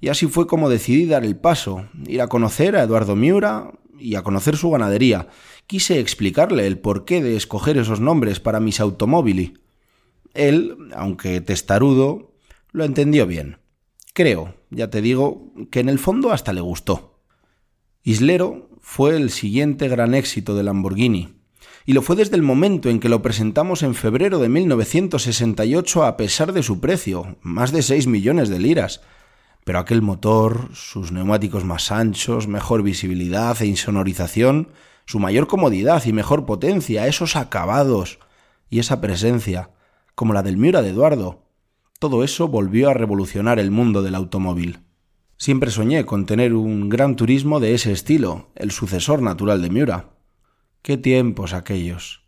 Y 0.00 0.08
así 0.08 0.26
fue 0.28 0.46
como 0.46 0.68
decidí 0.68 1.06
dar 1.06 1.24
el 1.24 1.34
paso, 1.34 1.88
ir 2.06 2.22
a 2.22 2.28
conocer 2.28 2.76
a 2.76 2.84
Eduardo 2.84 3.16
Miura 3.16 3.72
y 3.98 4.14
a 4.14 4.22
conocer 4.22 4.56
su 4.56 4.70
ganadería. 4.70 5.28
Quise 5.66 5.98
explicarle 5.98 6.66
el 6.66 6.78
porqué 6.78 7.22
de 7.22 7.36
escoger 7.36 7.78
esos 7.78 8.00
nombres 8.00 8.40
para 8.40 8.60
mis 8.60 8.80
automóviles. 8.80 9.52
Él, 10.34 10.76
aunque 10.94 11.40
testarudo, 11.40 12.34
lo 12.72 12.84
entendió 12.84 13.26
bien. 13.26 13.58
Creo, 14.14 14.54
ya 14.70 14.90
te 14.90 15.00
digo, 15.00 15.52
que 15.70 15.80
en 15.80 15.88
el 15.88 15.98
fondo 15.98 16.32
hasta 16.32 16.52
le 16.52 16.60
gustó. 16.60 17.20
Islero 18.02 18.70
fue 18.80 19.16
el 19.16 19.30
siguiente 19.30 19.88
gran 19.88 20.14
éxito 20.14 20.54
de 20.54 20.62
Lamborghini, 20.62 21.38
y 21.88 21.92
lo 21.92 22.02
fue 22.02 22.16
desde 22.16 22.36
el 22.36 22.42
momento 22.42 22.90
en 22.90 23.00
que 23.00 23.08
lo 23.08 23.22
presentamos 23.22 23.82
en 23.82 23.94
febrero 23.94 24.38
de 24.38 24.50
1968 24.50 26.04
a 26.04 26.16
pesar 26.18 26.52
de 26.52 26.62
su 26.62 26.80
precio, 26.80 27.38
más 27.40 27.72
de 27.72 27.82
6 27.82 28.06
millones 28.06 28.50
de 28.50 28.58
liras. 28.58 29.00
Pero 29.68 29.80
aquel 29.80 30.00
motor, 30.00 30.70
sus 30.72 31.12
neumáticos 31.12 31.62
más 31.62 31.92
anchos, 31.92 32.48
mejor 32.48 32.82
visibilidad 32.82 33.54
e 33.60 33.66
insonorización, 33.66 34.68
su 35.04 35.18
mayor 35.18 35.46
comodidad 35.46 36.02
y 36.06 36.14
mejor 36.14 36.46
potencia, 36.46 37.06
esos 37.06 37.36
acabados 37.36 38.18
y 38.70 38.78
esa 38.78 39.02
presencia, 39.02 39.68
como 40.14 40.32
la 40.32 40.42
del 40.42 40.56
Miura 40.56 40.80
de 40.80 40.88
Eduardo, 40.88 41.42
todo 41.98 42.24
eso 42.24 42.48
volvió 42.48 42.88
a 42.88 42.94
revolucionar 42.94 43.58
el 43.58 43.70
mundo 43.70 44.00
del 44.00 44.14
automóvil. 44.14 44.78
Siempre 45.36 45.70
soñé 45.70 46.06
con 46.06 46.24
tener 46.24 46.54
un 46.54 46.88
gran 46.88 47.14
turismo 47.14 47.60
de 47.60 47.74
ese 47.74 47.92
estilo, 47.92 48.48
el 48.54 48.70
sucesor 48.70 49.20
natural 49.20 49.60
de 49.60 49.68
Miura. 49.68 50.16
Qué 50.80 50.96
tiempos 50.96 51.52
aquellos. 51.52 52.22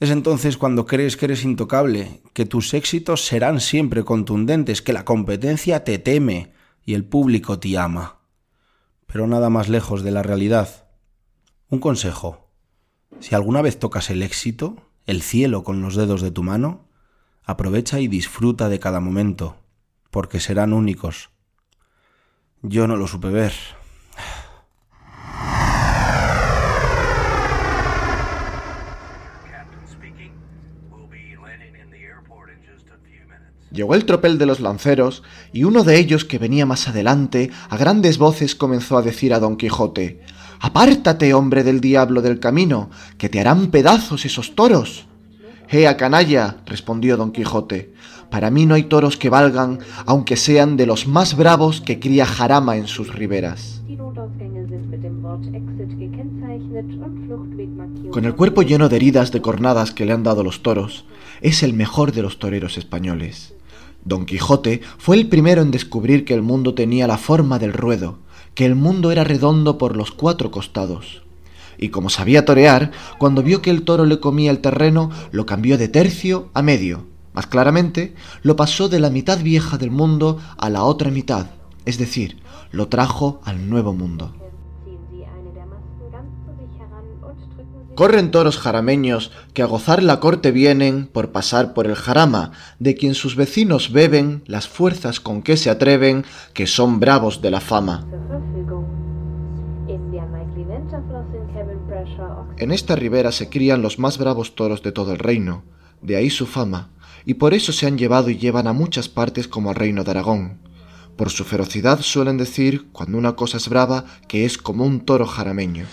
Es 0.00 0.10
entonces 0.10 0.58
cuando 0.58 0.84
crees 0.84 1.16
que 1.16 1.24
eres 1.24 1.44
intocable, 1.44 2.20
que 2.34 2.44
tus 2.44 2.74
éxitos 2.74 3.24
serán 3.24 3.60
siempre 3.60 4.04
contundentes, 4.04 4.82
que 4.82 4.92
la 4.92 5.06
competencia 5.06 5.82
te 5.82 5.98
teme 5.98 6.57
y 6.88 6.94
el 6.94 7.04
público 7.04 7.58
te 7.60 7.76
ama. 7.76 8.16
Pero 9.06 9.26
nada 9.26 9.50
más 9.50 9.68
lejos 9.68 10.02
de 10.02 10.10
la 10.10 10.22
realidad. 10.22 10.88
Un 11.68 11.80
consejo. 11.80 12.48
Si 13.20 13.34
alguna 13.34 13.60
vez 13.60 13.78
tocas 13.78 14.08
el 14.08 14.22
éxito, 14.22 14.76
el 15.04 15.20
cielo 15.20 15.64
con 15.64 15.82
los 15.82 15.96
dedos 15.96 16.22
de 16.22 16.30
tu 16.30 16.42
mano, 16.42 16.88
aprovecha 17.44 18.00
y 18.00 18.08
disfruta 18.08 18.70
de 18.70 18.78
cada 18.78 19.00
momento, 19.00 19.58
porque 20.10 20.40
serán 20.40 20.72
únicos. 20.72 21.28
Yo 22.62 22.86
no 22.86 22.96
lo 22.96 23.06
supe 23.06 23.28
ver. 23.28 23.52
Llegó 33.70 33.94
el 33.94 34.06
tropel 34.06 34.38
de 34.38 34.46
los 34.46 34.60
lanceros, 34.60 35.22
y 35.52 35.64
uno 35.64 35.84
de 35.84 35.98
ellos 35.98 36.24
que 36.24 36.38
venía 36.38 36.64
más 36.64 36.88
adelante, 36.88 37.50
a 37.68 37.76
grandes 37.76 38.16
voces 38.16 38.54
comenzó 38.54 38.96
a 38.96 39.02
decir 39.02 39.34
a 39.34 39.40
Don 39.40 39.56
Quijote 39.56 40.22
Apártate, 40.60 41.34
hombre 41.34 41.62
del 41.62 41.80
diablo 41.80 42.20
del 42.20 42.40
camino, 42.40 42.90
que 43.16 43.28
te 43.28 43.40
harán 43.40 43.68
pedazos 43.68 44.24
esos 44.24 44.54
toros. 44.54 45.06
Ea, 45.70 45.96
canalla, 45.96 46.56
respondió 46.66 47.16
Don 47.16 47.30
Quijote, 47.30 47.92
para 48.30 48.50
mí 48.50 48.66
no 48.66 48.74
hay 48.74 48.84
toros 48.84 49.16
que 49.16 49.30
valgan, 49.30 49.78
aunque 50.06 50.36
sean 50.36 50.76
de 50.76 50.86
los 50.86 51.06
más 51.06 51.36
bravos 51.36 51.80
que 51.80 52.00
cría 52.00 52.26
Jarama 52.26 52.76
en 52.76 52.86
sus 52.86 53.14
riberas. 53.14 53.82
Con 58.10 58.24
el 58.24 58.34
cuerpo 58.34 58.62
lleno 58.62 58.88
de 58.88 58.96
heridas 58.96 59.30
de 59.30 59.40
cornadas 59.40 59.92
que 59.92 60.04
le 60.04 60.12
han 60.12 60.22
dado 60.22 60.42
los 60.42 60.62
toros, 60.62 61.04
es 61.40 61.62
el 61.62 61.74
mejor 61.74 62.12
de 62.12 62.22
los 62.22 62.38
toreros 62.38 62.78
españoles. 62.78 63.54
Don 64.04 64.26
Quijote 64.26 64.80
fue 64.96 65.16
el 65.16 65.28
primero 65.28 65.62
en 65.62 65.70
descubrir 65.70 66.24
que 66.24 66.34
el 66.34 66.42
mundo 66.42 66.74
tenía 66.74 67.06
la 67.06 67.18
forma 67.18 67.58
del 67.58 67.72
ruedo, 67.72 68.18
que 68.54 68.64
el 68.64 68.74
mundo 68.74 69.10
era 69.10 69.24
redondo 69.24 69.78
por 69.78 69.96
los 69.96 70.10
cuatro 70.10 70.50
costados. 70.50 71.22
Y 71.76 71.90
como 71.90 72.10
sabía 72.10 72.44
torear, 72.44 72.90
cuando 73.18 73.42
vio 73.42 73.62
que 73.62 73.70
el 73.70 73.82
toro 73.82 74.04
le 74.04 74.18
comía 74.18 74.50
el 74.50 74.60
terreno, 74.60 75.10
lo 75.30 75.46
cambió 75.46 75.78
de 75.78 75.88
tercio 75.88 76.50
a 76.54 76.62
medio, 76.62 77.06
más 77.32 77.46
claramente, 77.46 78.14
lo 78.42 78.56
pasó 78.56 78.88
de 78.88 78.98
la 78.98 79.10
mitad 79.10 79.40
vieja 79.40 79.78
del 79.78 79.92
mundo 79.92 80.40
a 80.56 80.70
la 80.70 80.82
otra 80.82 81.10
mitad, 81.10 81.46
es 81.84 81.98
decir, 81.98 82.38
lo 82.72 82.88
trajo 82.88 83.40
al 83.44 83.70
nuevo 83.70 83.92
mundo. 83.92 84.47
Corren 87.98 88.30
toros 88.30 88.58
jarameños 88.58 89.32
que 89.54 89.62
a 89.62 89.66
gozar 89.66 90.04
la 90.04 90.20
corte 90.20 90.52
vienen 90.52 91.08
por 91.08 91.32
pasar 91.32 91.74
por 91.74 91.88
el 91.88 91.96
jarama, 91.96 92.52
de 92.78 92.94
quien 92.94 93.16
sus 93.16 93.34
vecinos 93.34 93.90
beben 93.90 94.44
las 94.46 94.68
fuerzas 94.68 95.18
con 95.18 95.42
que 95.42 95.56
se 95.56 95.68
atreven, 95.68 96.24
que 96.54 96.68
son 96.68 97.00
bravos 97.00 97.42
de 97.42 97.50
la 97.50 97.60
fama. 97.60 98.06
En 102.58 102.70
esta 102.70 102.94
ribera 102.94 103.32
se 103.32 103.48
crían 103.48 103.82
los 103.82 103.98
más 103.98 104.16
bravos 104.16 104.54
toros 104.54 104.84
de 104.84 104.92
todo 104.92 105.10
el 105.10 105.18
reino, 105.18 105.64
de 106.00 106.14
ahí 106.14 106.30
su 106.30 106.46
fama, 106.46 106.90
y 107.26 107.34
por 107.34 107.52
eso 107.52 107.72
se 107.72 107.88
han 107.88 107.98
llevado 107.98 108.30
y 108.30 108.38
llevan 108.38 108.68
a 108.68 108.72
muchas 108.72 109.08
partes 109.08 109.48
como 109.48 109.70
al 109.70 109.74
reino 109.74 110.04
de 110.04 110.12
Aragón. 110.12 110.60
Por 111.16 111.30
su 111.30 111.42
ferocidad 111.42 111.98
suelen 112.02 112.36
decir, 112.36 112.86
cuando 112.92 113.18
una 113.18 113.34
cosa 113.34 113.56
es 113.56 113.68
brava, 113.68 114.04
que 114.28 114.44
es 114.44 114.56
como 114.56 114.84
un 114.84 115.00
toro 115.00 115.26
jarameño. 115.26 115.86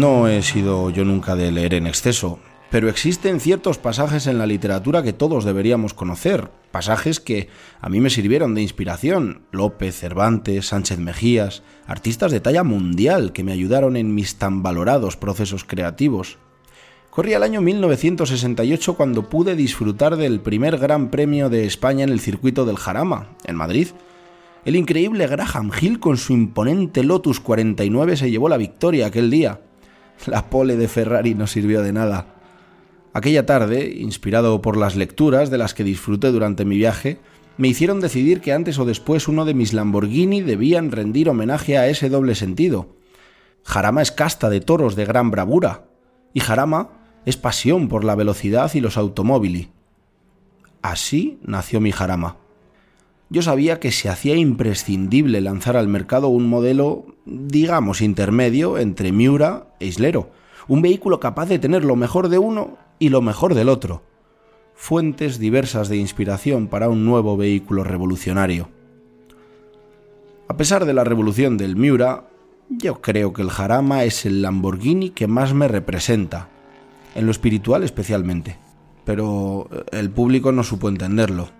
No 0.00 0.28
sido 0.42 0.90
yo 0.90 1.04
nunca 1.04 1.36
de 1.36 1.52
leer 1.52 1.74
en 1.74 1.86
exceso, 1.86 2.38
pero 2.70 2.88
existen 2.88 3.40
ciertos 3.40 3.78
pasajes 3.78 4.26
en 4.28 4.38
la 4.38 4.46
literatura 4.46 5.02
que 5.02 5.12
todos 5.12 5.44
deberíamos 5.44 5.92
conocer, 5.92 6.50
pasajes 6.70 7.18
que 7.18 7.48
a 7.80 7.88
mí 7.88 8.00
me 8.00 8.10
sirvieron 8.10 8.54
de 8.54 8.62
inspiración. 8.62 9.42
López, 9.50 9.96
Cervantes, 9.96 10.66
Sánchez 10.66 10.98
Mejías, 10.98 11.64
artistas 11.86 12.30
de 12.30 12.40
talla 12.40 12.62
mundial 12.62 13.32
que 13.32 13.42
me 13.42 13.52
ayudaron 13.52 13.96
en 13.96 14.14
mis 14.14 14.36
tan 14.36 14.62
valorados 14.62 15.16
procesos 15.16 15.64
creativos. 15.64 16.38
Corría 17.10 17.38
el 17.38 17.42
año 17.42 17.60
1968 17.60 18.94
cuando 18.94 19.28
pude 19.28 19.56
disfrutar 19.56 20.16
del 20.16 20.40
primer 20.40 20.78
Gran 20.78 21.10
Premio 21.10 21.50
de 21.50 21.66
España 21.66 22.04
en 22.04 22.10
el 22.10 22.20
circuito 22.20 22.64
del 22.64 22.76
Jarama, 22.76 23.36
en 23.44 23.56
Madrid. 23.56 23.88
El 24.64 24.76
increíble 24.76 25.26
Graham 25.26 25.72
Hill 25.78 25.98
con 25.98 26.18
su 26.18 26.34
imponente 26.34 27.02
Lotus 27.02 27.40
49 27.40 28.16
se 28.16 28.30
llevó 28.30 28.48
la 28.48 28.58
victoria 28.58 29.06
aquel 29.06 29.28
día. 29.28 29.60
La 30.26 30.50
pole 30.50 30.76
de 30.76 30.88
Ferrari 30.88 31.34
no 31.34 31.46
sirvió 31.46 31.82
de 31.82 31.92
nada. 31.92 32.34
Aquella 33.12 33.46
tarde, 33.46 33.92
inspirado 33.96 34.60
por 34.62 34.76
las 34.76 34.96
lecturas 34.96 35.50
de 35.50 35.58
las 35.58 35.74
que 35.74 35.84
disfruté 35.84 36.30
durante 36.30 36.64
mi 36.64 36.76
viaje, 36.76 37.18
me 37.56 37.68
hicieron 37.68 38.00
decidir 38.00 38.40
que 38.40 38.52
antes 38.52 38.78
o 38.78 38.84
después 38.84 39.28
uno 39.28 39.44
de 39.44 39.54
mis 39.54 39.72
Lamborghini 39.72 40.40
debían 40.40 40.92
rendir 40.92 41.28
homenaje 41.28 41.78
a 41.78 41.88
ese 41.88 42.08
doble 42.08 42.34
sentido. 42.34 42.96
Jarama 43.64 44.02
es 44.02 44.12
casta 44.12 44.48
de 44.48 44.60
toros 44.60 44.96
de 44.96 45.04
gran 45.04 45.30
bravura, 45.30 45.88
y 46.32 46.40
Jarama 46.40 46.90
es 47.26 47.36
pasión 47.36 47.88
por 47.88 48.04
la 48.04 48.14
velocidad 48.14 48.70
y 48.74 48.80
los 48.80 48.96
automóviles. 48.96 49.68
Así 50.82 51.38
nació 51.42 51.80
mi 51.80 51.92
Jarama 51.92 52.36
yo 53.30 53.42
sabía 53.42 53.78
que 53.78 53.92
se 53.92 54.08
hacía 54.08 54.34
imprescindible 54.34 55.40
lanzar 55.40 55.76
al 55.76 55.86
mercado 55.86 56.28
un 56.28 56.48
modelo, 56.48 57.06
digamos, 57.24 58.00
intermedio 58.00 58.76
entre 58.76 59.12
Miura 59.12 59.68
e 59.78 59.86
Islero, 59.86 60.30
un 60.66 60.82
vehículo 60.82 61.20
capaz 61.20 61.46
de 61.46 61.60
tener 61.60 61.84
lo 61.84 61.94
mejor 61.94 62.28
de 62.28 62.38
uno 62.38 62.76
y 62.98 63.08
lo 63.08 63.22
mejor 63.22 63.54
del 63.54 63.68
otro. 63.68 64.02
Fuentes 64.74 65.38
diversas 65.38 65.88
de 65.88 65.96
inspiración 65.96 66.66
para 66.66 66.88
un 66.88 67.04
nuevo 67.04 67.36
vehículo 67.36 67.84
revolucionario. 67.84 68.68
A 70.48 70.56
pesar 70.56 70.84
de 70.84 70.94
la 70.94 71.04
revolución 71.04 71.56
del 71.56 71.76
Miura, 71.76 72.24
yo 72.68 73.00
creo 73.00 73.32
que 73.32 73.42
el 73.42 73.50
Jarama 73.50 74.02
es 74.02 74.26
el 74.26 74.42
Lamborghini 74.42 75.10
que 75.10 75.28
más 75.28 75.54
me 75.54 75.68
representa, 75.68 76.48
en 77.14 77.26
lo 77.26 77.30
espiritual 77.30 77.84
especialmente. 77.84 78.58
Pero 79.04 79.68
el 79.92 80.10
público 80.10 80.50
no 80.50 80.64
supo 80.64 80.88
entenderlo. 80.88 81.59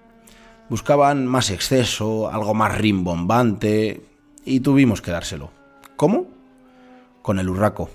Buscaban 0.70 1.26
más 1.26 1.50
exceso, 1.50 2.30
algo 2.30 2.54
más 2.54 2.78
rimbombante, 2.78 4.04
y 4.44 4.60
tuvimos 4.60 5.02
que 5.02 5.10
dárselo. 5.10 5.50
¿Cómo? 5.96 6.28
Con 7.22 7.40
el 7.40 7.48
urraco. 7.48 7.90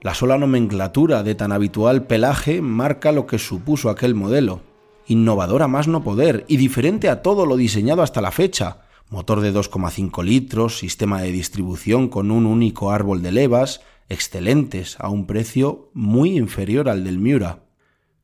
La 0.00 0.14
sola 0.14 0.38
nomenclatura 0.38 1.24
de 1.24 1.34
tan 1.34 1.50
habitual 1.50 2.06
pelaje 2.06 2.62
marca 2.62 3.10
lo 3.10 3.26
que 3.26 3.40
supuso 3.40 3.90
aquel 3.90 4.14
modelo. 4.14 4.60
Innovador 5.08 5.64
a 5.64 5.68
más 5.68 5.88
no 5.88 6.04
poder 6.04 6.44
y 6.46 6.58
diferente 6.58 7.08
a 7.08 7.22
todo 7.22 7.44
lo 7.44 7.56
diseñado 7.56 8.02
hasta 8.02 8.20
la 8.20 8.30
fecha. 8.30 8.82
Motor 9.10 9.40
de 9.40 9.52
2,5 9.52 10.22
litros, 10.22 10.78
sistema 10.78 11.22
de 11.22 11.32
distribución 11.32 12.08
con 12.08 12.30
un 12.30 12.46
único 12.46 12.92
árbol 12.92 13.20
de 13.20 13.32
levas, 13.32 13.80
excelentes 14.08 14.96
a 15.00 15.08
un 15.08 15.26
precio 15.26 15.90
muy 15.92 16.36
inferior 16.36 16.88
al 16.88 17.02
del 17.02 17.18
Miura. 17.18 17.64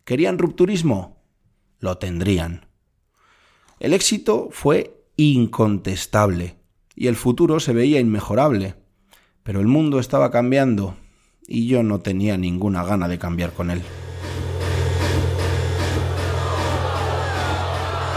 ¿Querían 0.04 0.38
rupturismo? 0.38 1.20
Lo 1.80 1.98
tendrían. 1.98 2.73
El 3.84 3.92
éxito 3.92 4.48
fue 4.50 4.96
incontestable 5.18 6.56
y 6.96 7.08
el 7.08 7.16
futuro 7.16 7.60
se 7.60 7.74
veía 7.74 8.00
inmejorable, 8.00 8.76
pero 9.42 9.60
el 9.60 9.66
mundo 9.66 9.98
estaba 9.98 10.30
cambiando 10.30 10.96
y 11.46 11.66
yo 11.66 11.82
no 11.82 12.00
tenía 12.00 12.38
ninguna 12.38 12.82
gana 12.82 13.08
de 13.08 13.18
cambiar 13.18 13.52
con 13.52 13.70
él. 13.70 13.82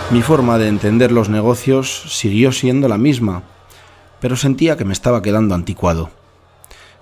Mi 0.10 0.22
forma 0.22 0.58
de 0.58 0.70
entender 0.70 1.12
los 1.12 1.28
negocios 1.28 2.04
siguió 2.16 2.54
siendo 2.54 2.88
la 2.88 2.98
misma, 2.98 3.44
pero 4.22 4.38
sentía 4.38 4.78
que 4.78 4.86
me 4.86 4.94
estaba 4.94 5.22
quedando 5.22 5.54
anticuado. 5.54 6.12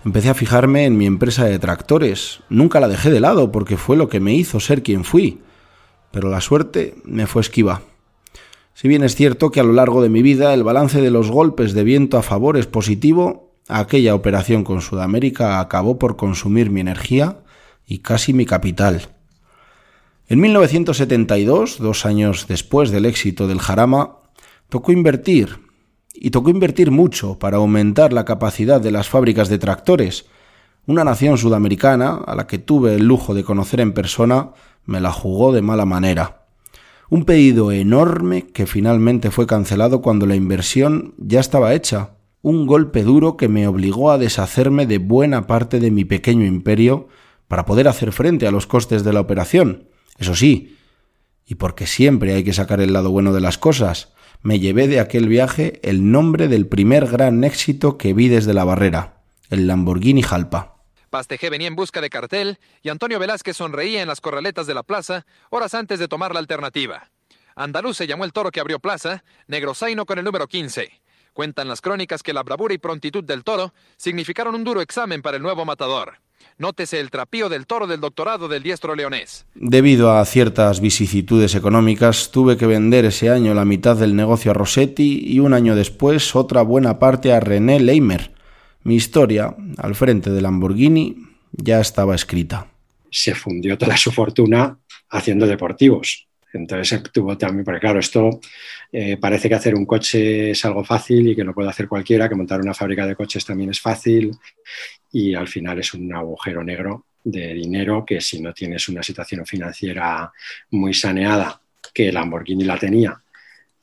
Empecé 0.03 0.31
a 0.31 0.33
fijarme 0.33 0.85
en 0.85 0.97
mi 0.97 1.05
empresa 1.05 1.45
de 1.45 1.59
tractores. 1.59 2.39
Nunca 2.49 2.79
la 2.79 2.87
dejé 2.87 3.11
de 3.11 3.19
lado 3.19 3.51
porque 3.51 3.77
fue 3.77 3.95
lo 3.95 4.09
que 4.09 4.19
me 4.19 4.33
hizo 4.33 4.59
ser 4.59 4.81
quien 4.81 5.03
fui, 5.03 5.43
pero 6.09 6.31
la 6.31 6.41
suerte 6.41 6.95
me 7.03 7.27
fue 7.27 7.43
esquiva. 7.43 7.83
Si 8.75 8.89
bien 8.89 9.05
es 9.05 9.15
cierto 9.15 9.51
que 9.51 9.61
a 9.61 9.63
lo 9.63 9.71
largo 9.71 10.01
de 10.03 10.09
mi 10.09 10.21
vida 10.21 10.53
el 10.53 10.65
balance 10.65 10.99
de 10.99 11.09
los 11.09 11.31
golpes 11.31 11.73
de 11.73 11.85
viento 11.85 12.17
a 12.17 12.21
favor 12.23 12.57
es 12.57 12.67
positivo, 12.67 13.53
aquella 13.69 14.13
operación 14.13 14.65
con 14.65 14.81
Sudamérica 14.81 15.61
acabó 15.61 15.97
por 15.97 16.17
consumir 16.17 16.69
mi 16.69 16.81
energía 16.81 17.37
y 17.87 17.99
casi 17.99 18.33
mi 18.33 18.45
capital. 18.45 19.07
En 20.27 20.41
1972, 20.41 21.79
dos 21.79 22.05
años 22.05 22.47
después 22.49 22.91
del 22.91 23.05
éxito 23.05 23.47
del 23.47 23.59
Jarama, 23.59 24.17
tocó 24.67 24.91
invertir, 24.91 25.59
y 26.13 26.31
tocó 26.31 26.49
invertir 26.49 26.91
mucho 26.91 27.39
para 27.39 27.57
aumentar 27.57 28.11
la 28.11 28.25
capacidad 28.25 28.81
de 28.81 28.91
las 28.91 29.07
fábricas 29.07 29.47
de 29.47 29.57
tractores. 29.57 30.25
Una 30.85 31.05
nación 31.05 31.37
sudamericana, 31.37 32.19
a 32.27 32.35
la 32.35 32.45
que 32.45 32.57
tuve 32.57 32.95
el 32.95 33.05
lujo 33.05 33.33
de 33.33 33.45
conocer 33.45 33.79
en 33.79 33.93
persona, 33.93 34.49
me 34.83 34.99
la 34.99 35.13
jugó 35.13 35.53
de 35.53 35.61
mala 35.61 35.85
manera. 35.85 36.44
Un 37.09 37.25
pedido 37.25 37.71
enorme 37.71 38.47
que 38.47 38.65
finalmente 38.65 39.29
fue 39.31 39.45
cancelado 39.45 40.01
cuando 40.01 40.25
la 40.25 40.35
inversión 40.35 41.13
ya 41.17 41.39
estaba 41.39 41.73
hecha. 41.73 42.17
Un 42.41 42.65
golpe 42.65 43.03
duro 43.03 43.37
que 43.37 43.47
me 43.47 43.67
obligó 43.67 44.11
a 44.11 44.17
deshacerme 44.17 44.85
de 44.87 44.97
buena 44.97 45.45
parte 45.45 45.79
de 45.79 45.91
mi 45.91 46.05
pequeño 46.05 46.45
imperio 46.45 47.07
para 47.47 47.65
poder 47.65 47.87
hacer 47.87 48.11
frente 48.11 48.47
a 48.47 48.51
los 48.51 48.65
costes 48.65 49.03
de 49.03 49.13
la 49.13 49.21
operación. 49.21 49.89
Eso 50.17 50.35
sí, 50.35 50.77
y 51.45 51.55
porque 51.55 51.85
siempre 51.85 52.33
hay 52.33 52.43
que 52.43 52.53
sacar 52.53 52.81
el 52.81 52.93
lado 52.93 53.11
bueno 53.11 53.33
de 53.33 53.41
las 53.41 53.57
cosas, 53.57 54.13
me 54.41 54.59
llevé 54.59 54.87
de 54.87 54.99
aquel 54.99 55.27
viaje 55.27 55.79
el 55.83 56.11
nombre 56.11 56.47
del 56.47 56.67
primer 56.67 57.07
gran 57.07 57.43
éxito 57.43 57.97
que 57.97 58.13
vi 58.13 58.27
desde 58.27 58.53
la 58.53 58.63
barrera, 58.63 59.21
el 59.49 59.67
Lamborghini 59.67 60.21
Jalpa. 60.21 60.74
Pastejé 61.15 61.49
venía 61.49 61.69
en 61.69 61.77
busca 61.77 62.01
de 62.01 62.09
cartel 62.09 62.59
y 62.83 62.89
Antonio 62.89 63.19
Velázquez 63.19 63.55
sonreía 63.55 64.01
en 64.01 64.09
las 64.09 64.19
corraletas 64.19 64.67
de 64.67 64.73
la 64.73 64.83
plaza 64.83 65.25
horas 65.49 65.73
antes 65.73 65.97
de 65.97 66.09
tomar 66.09 66.33
la 66.33 66.41
alternativa. 66.41 67.09
Andaluz 67.55 67.95
se 67.95 68.05
llamó 68.05 68.25
el 68.25 68.33
toro 68.33 68.51
que 68.51 68.59
abrió 68.59 68.79
plaza, 68.79 69.23
Negrosaino 69.47 70.05
con 70.05 70.19
el 70.19 70.25
número 70.25 70.45
15. 70.45 70.91
Cuentan 71.31 71.69
las 71.69 71.79
crónicas 71.79 72.21
que 72.21 72.33
la 72.33 72.43
bravura 72.43 72.73
y 72.73 72.79
prontitud 72.79 73.23
del 73.23 73.45
toro 73.45 73.73
significaron 73.95 74.55
un 74.55 74.65
duro 74.65 74.81
examen 74.81 75.21
para 75.21 75.37
el 75.37 75.43
nuevo 75.43 75.63
matador. 75.63 76.15
Nótese 76.57 76.99
el 76.99 77.11
trapío 77.11 77.47
del 77.47 77.65
toro 77.65 77.87
del 77.87 78.01
doctorado 78.01 78.49
del 78.49 78.63
diestro 78.63 78.93
leonés. 78.93 79.45
Debido 79.55 80.11
a 80.11 80.25
ciertas 80.25 80.81
vicisitudes 80.81 81.55
económicas, 81.55 82.29
tuve 82.29 82.57
que 82.57 82.65
vender 82.65 83.05
ese 83.05 83.29
año 83.29 83.53
la 83.53 83.63
mitad 83.63 83.95
del 83.95 84.17
negocio 84.17 84.51
a 84.51 84.53
Rossetti 84.53 85.23
y 85.25 85.39
un 85.39 85.53
año 85.53 85.77
después 85.77 86.35
otra 86.35 86.61
buena 86.61 86.99
parte 86.99 87.31
a 87.31 87.39
René 87.39 87.79
Leimer, 87.79 88.34
mi 88.85 88.95
historia, 88.95 89.53
al 89.77 89.95
frente 89.95 90.29
de 90.29 90.41
Lamborghini, 90.41 91.15
ya 91.51 91.81
estaba 91.81 92.15
escrita. 92.15 92.67
Se 93.09 93.33
fundió 93.33 93.77
toda 93.77 93.97
su 93.97 94.11
fortuna 94.11 94.77
haciendo 95.09 95.47
deportivos. 95.47 96.27
Entonces 96.53 97.01
tuvo 97.11 97.37
también, 97.37 97.65
porque 97.65 97.81
claro, 97.81 97.99
esto 97.99 98.39
eh, 98.91 99.17
parece 99.17 99.49
que 99.49 99.55
hacer 99.55 99.75
un 99.75 99.85
coche 99.85 100.51
es 100.51 100.63
algo 100.65 100.83
fácil 100.83 101.27
y 101.27 101.35
que 101.35 101.43
lo 101.43 101.53
puede 101.53 101.69
hacer 101.69 101.87
cualquiera, 101.87 102.29
que 102.29 102.35
montar 102.35 102.61
una 102.61 102.73
fábrica 102.73 103.05
de 103.05 103.15
coches 103.15 103.43
también 103.43 103.71
es 103.71 103.81
fácil 103.81 104.31
y 105.11 105.33
al 105.33 105.47
final 105.47 105.79
es 105.79 105.93
un 105.93 106.13
agujero 106.13 106.63
negro 106.63 107.05
de 107.23 107.53
dinero 107.55 108.05
que 108.05 108.21
si 108.21 108.39
no 108.39 108.53
tienes 108.53 108.87
una 108.87 109.01
situación 109.01 109.45
financiera 109.45 110.31
muy 110.71 110.93
saneada, 110.93 111.59
que 111.93 112.11
Lamborghini 112.11 112.63
la 112.63 112.77
tenía, 112.77 113.19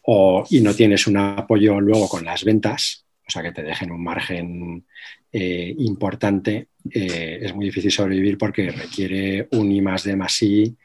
o, 0.02 0.46
y 0.48 0.60
no 0.60 0.74
tienes 0.74 1.06
un 1.06 1.16
apoyo 1.16 1.80
luego 1.80 2.08
con 2.08 2.24
las 2.24 2.44
ventas, 2.44 3.04
sea, 3.32 3.42
que 3.42 3.52
te 3.52 3.62
dejen 3.62 3.90
un 3.90 4.02
margen 4.02 4.84
eh, 5.32 5.74
importante, 5.78 6.68
eh, 6.90 7.38
es 7.42 7.54
muy 7.54 7.66
difícil 7.66 7.90
sobrevivir 7.90 8.36
porque 8.36 8.70
requiere 8.70 9.48
un 9.52 9.72
I 9.72 9.80
más 9.80 10.04
D 10.04 10.14
más 10.16 10.42
I 10.42 10.76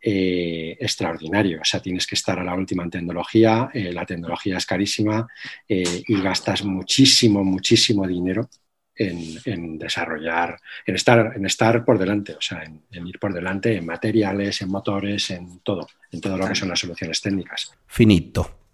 eh, 0.00 0.76
extraordinario. 0.80 1.60
O 1.60 1.64
sea, 1.64 1.80
tienes 1.80 2.06
que 2.06 2.14
estar 2.14 2.38
a 2.38 2.44
la 2.44 2.54
última 2.54 2.84
en 2.84 2.90
tecnología, 2.90 3.70
la 3.74 4.06
tecnología 4.06 4.56
es 4.58 4.66
carísima 4.66 5.26
y 5.68 6.22
gastas 6.22 6.64
muchísimo, 6.64 7.42
muchísimo 7.42 8.06
dinero 8.06 8.48
en, 8.94 9.78
desarrollar, 9.78 10.58
en 10.86 10.94
estar, 10.94 11.32
en 11.36 11.44
estar 11.44 11.84
por 11.84 11.98
delante, 11.98 12.34
o 12.34 12.40
sea, 12.40 12.62
en, 12.62 12.82
en, 12.90 13.06
ir 13.06 13.18
por 13.18 13.32
delante 13.34 13.76
en 13.76 13.84
materiales, 13.84 14.62
en 14.62 14.70
motores, 14.70 15.30
en 15.30 15.60
todo, 15.60 15.86
en 16.10 16.20
todo 16.20 16.38
lo 16.38 16.46
que 16.46 16.54
son 16.54 16.68
las 16.68 16.78
soluciones 16.78 17.20
técnicas. 17.20 17.72
Finito. 17.86 18.65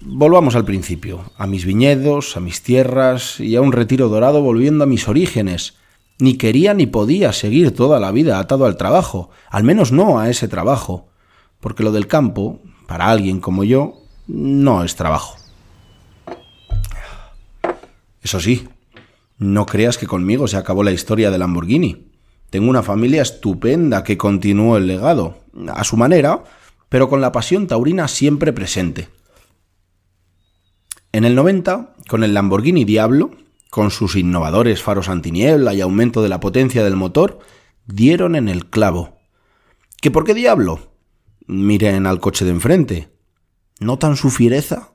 Volvamos 0.00 0.54
al 0.54 0.64
principio, 0.64 1.32
a 1.36 1.46
mis 1.46 1.64
viñedos, 1.64 2.36
a 2.36 2.40
mis 2.40 2.62
tierras 2.62 3.40
y 3.40 3.56
a 3.56 3.60
un 3.60 3.72
retiro 3.72 4.08
dorado 4.08 4.42
volviendo 4.42 4.84
a 4.84 4.86
mis 4.86 5.08
orígenes. 5.08 5.74
Ni 6.20 6.36
quería 6.36 6.72
ni 6.72 6.86
podía 6.86 7.32
seguir 7.32 7.74
toda 7.74 7.98
la 7.98 8.12
vida 8.12 8.38
atado 8.38 8.64
al 8.66 8.76
trabajo, 8.76 9.30
al 9.50 9.64
menos 9.64 9.90
no 9.90 10.20
a 10.20 10.30
ese 10.30 10.46
trabajo, 10.46 11.08
porque 11.60 11.82
lo 11.82 11.90
del 11.90 12.06
campo, 12.06 12.60
para 12.86 13.10
alguien 13.10 13.40
como 13.40 13.64
yo, 13.64 13.94
no 14.28 14.84
es 14.84 14.94
trabajo. 14.94 15.36
Eso 18.22 18.40
sí, 18.40 18.68
no 19.38 19.66
creas 19.66 19.98
que 19.98 20.06
conmigo 20.06 20.46
se 20.46 20.56
acabó 20.56 20.84
la 20.84 20.92
historia 20.92 21.30
de 21.30 21.38
Lamborghini. 21.38 22.08
Tengo 22.50 22.70
una 22.70 22.82
familia 22.82 23.22
estupenda 23.22 24.04
que 24.04 24.16
continuó 24.16 24.76
el 24.76 24.86
legado, 24.86 25.38
a 25.72 25.82
su 25.82 25.96
manera, 25.96 26.44
pero 26.88 27.08
con 27.08 27.20
la 27.20 27.32
pasión 27.32 27.66
taurina 27.66 28.06
siempre 28.08 28.52
presente. 28.52 29.08
En 31.12 31.24
el 31.24 31.34
90, 31.34 31.94
con 32.06 32.22
el 32.22 32.34
Lamborghini 32.34 32.84
Diablo, 32.84 33.30
con 33.70 33.90
sus 33.90 34.16
innovadores 34.16 34.82
faros 34.82 35.08
antiniebla 35.08 35.72
y 35.72 35.80
aumento 35.80 36.22
de 36.22 36.28
la 36.28 36.40
potencia 36.40 36.84
del 36.84 36.96
motor, 36.96 37.38
dieron 37.86 38.36
en 38.36 38.48
el 38.48 38.66
clavo. 38.66 39.16
¿Que 40.00 40.10
por 40.10 40.24
qué 40.24 40.34
diablo? 40.34 40.92
Miren 41.46 42.06
al 42.06 42.20
coche 42.20 42.44
de 42.44 42.50
enfrente. 42.50 43.08
¿Notan 43.80 44.16
su 44.16 44.30
fiereza? 44.30 44.92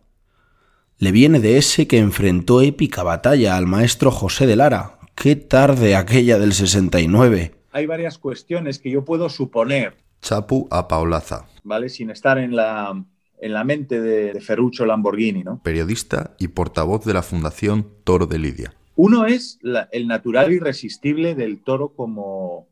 Le 0.99 1.11
viene 1.11 1.39
de 1.39 1.57
ese 1.57 1.87
que 1.87 1.97
enfrentó 1.97 2.61
épica 2.61 3.01
batalla 3.01 3.57
al 3.57 3.65
maestro 3.65 4.11
José 4.11 4.45
de 4.45 4.55
Lara. 4.55 4.99
¡Qué 5.15 5.35
tarde 5.35 5.95
aquella 5.95 6.37
del 6.37 6.53
69! 6.53 7.55
Hay 7.71 7.85
varias 7.87 8.19
cuestiones 8.19 8.77
que 8.77 8.91
yo 8.91 9.03
puedo 9.03 9.29
suponer. 9.29 9.97
Chapu 10.21 10.67
a 10.69 10.87
Paulaza. 10.87 11.47
¿Vale? 11.63 11.89
Sin 11.89 12.11
estar 12.11 12.37
en 12.37 12.55
la, 12.55 13.03
en 13.43 13.53
la 13.53 13.65
mente 13.65 13.99
de, 13.99 14.31
de 14.31 14.39
Ferruccio 14.39 14.85
Lamborghini, 14.85 15.43
¿no? 15.43 15.61
Periodista 15.61 16.33
y 16.39 16.47
portavoz 16.47 17.03
de 17.03 17.13
la 17.13 17.23
Fundación 17.23 17.89
Toro 18.05 18.25
de 18.25 18.39
Lidia. 18.39 18.73
Uno 18.95 19.25
es 19.25 19.59
la, 19.61 19.89
el 19.91 20.07
natural 20.07 20.53
irresistible 20.53 21.35
del 21.35 21.61
toro 21.61 21.89
como 21.89 22.69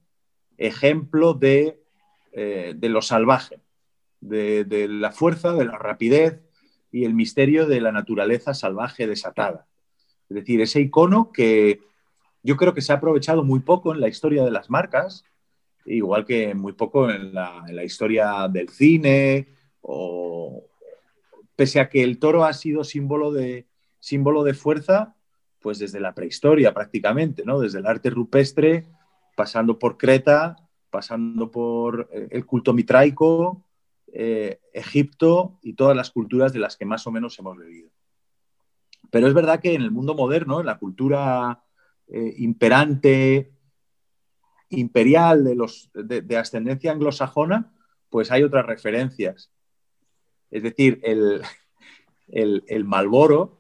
ejemplo 0.58 1.34
de, 1.34 1.82
eh, 2.32 2.74
de 2.78 2.88
lo 2.88 3.02
salvaje, 3.02 3.60
de, 4.22 4.64
de, 4.64 4.88
la 4.88 5.12
fuerza, 5.12 5.52
de 5.52 5.66
la 5.66 5.78
rapidez 5.78 6.40
y 6.90 7.04
el 7.04 7.16
misterio 7.16 7.68
de 7.68 7.82
la 7.82 7.92
naturaleza 7.92 8.54
salvaje 8.54 9.08
desatada. 9.08 9.68
Es 10.30 10.36
decir, 10.36 10.62
ese 10.62 10.80
icono 10.80 11.34
que 11.34 11.82
yo 12.44 12.56
creo 12.56 12.74
que 12.74 12.82
se 12.82 12.94
ha 12.94 12.96
aprovechado 12.96 13.44
muy 13.44 13.60
poco 13.60 13.94
en 13.94 14.00
la 14.00 14.08
historia 14.08 14.46
de 14.46 14.52
las 14.52 14.70
marcas, 14.70 15.26
igual 15.86 16.26
que 16.26 16.56
muy 16.56 16.72
poco 16.72 17.10
en 17.12 17.34
la, 17.34 17.66
en 17.68 17.76
la 17.76 17.84
historia 17.84 18.48
del 18.48 18.70
cine, 18.70 19.48
o 19.82 20.65
pese 21.56 21.80
a 21.80 21.89
que 21.89 22.04
el 22.04 22.20
toro 22.20 22.46
ha 22.46 22.54
sido 22.54 22.84
símbolo 22.84 23.32
de, 23.32 23.67
símbolo 24.00 24.44
de 24.44 24.54
fuerza, 24.54 25.15
pues 25.60 25.80
desde 25.80 26.00
la 26.00 26.13
prehistoria 26.13 26.74
prácticamente, 26.74 27.44
¿no? 27.46 27.60
Desde 27.60 27.80
el 27.80 27.86
arte 27.86 28.10
rupestre, 28.10 28.88
pasando 29.36 29.78
por 29.78 29.98
Creta, 29.98 30.58
pasando 30.89 31.52
por 31.52 32.10
eh, 32.12 32.28
el 32.32 32.46
culto 32.46 32.74
mitraico, 32.74 33.63
eh, 34.13 34.60
Egipto 34.74 35.60
y 35.62 35.74
todas 35.74 35.96
las 35.96 36.12
culturas 36.12 36.52
de 36.52 36.60
las 36.60 36.76
que 36.78 36.86
más 36.86 37.08
o 37.08 37.12
menos 37.12 37.38
hemos 37.39 37.58
bebido. 37.58 37.89
Pero 39.10 39.28
es 39.28 39.34
verdad 39.34 39.60
que 39.60 39.74
en 39.74 39.82
el 39.82 39.91
mundo 39.91 40.15
moderno, 40.15 40.60
en 40.60 40.65
la 40.65 40.78
cultura 40.78 41.63
eh, 42.08 42.34
imperante, 42.38 43.54
imperial 44.70 45.44
de, 45.44 45.56
los, 45.56 45.91
de, 45.94 46.38
ascendencia 46.38 46.91
anglosajona, 46.91 47.74
pues 48.10 48.32
hay 48.32 48.44
otras 48.44 48.65
referencias. 48.65 49.52
Es 50.52 50.64
decir, 50.64 51.00
el, 51.04 51.42
el, 52.28 52.64
el 52.68 52.84
Malboro 52.84 53.58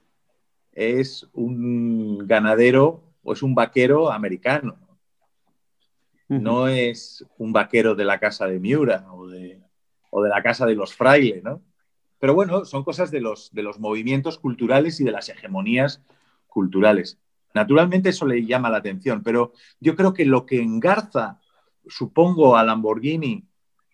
es 0.73 1.27
un 1.33 2.19
ganadero 2.27 3.03
o 3.23 3.33
es 3.33 3.41
un 3.41 3.55
vaquero 3.55 4.11
americano. 4.11 4.77
No 6.27 6.69
es 6.69 7.25
un 7.37 7.51
vaquero 7.51 7.93
de 7.93 8.05
la 8.05 8.17
casa 8.17 8.47
de 8.47 8.59
Miura 8.59 9.05
o 9.11 9.27
de, 9.27 9.61
o 10.11 10.23
de 10.23 10.29
la 10.29 10.41
casa 10.41 10.65
de 10.65 10.75
los 10.75 10.93
frailes, 10.93 11.43
¿no? 11.43 11.61
Pero 12.19 12.35
bueno, 12.35 12.63
son 12.63 12.83
cosas 12.85 13.11
de 13.11 13.19
los, 13.19 13.51
de 13.51 13.63
los 13.63 13.79
movimientos 13.79 14.37
culturales 14.37 15.01
y 15.01 15.03
de 15.03 15.11
las 15.11 15.27
hegemonías 15.27 16.01
culturales. 16.47 17.17
Naturalmente 17.53 18.09
eso 18.09 18.25
le 18.25 18.45
llama 18.45 18.69
la 18.69 18.77
atención, 18.77 19.23
pero 19.23 19.51
yo 19.81 19.95
creo 19.95 20.13
que 20.13 20.23
lo 20.23 20.45
que 20.45 20.61
engarza, 20.61 21.41
supongo, 21.87 22.55
a 22.55 22.63
Lamborghini 22.63 23.45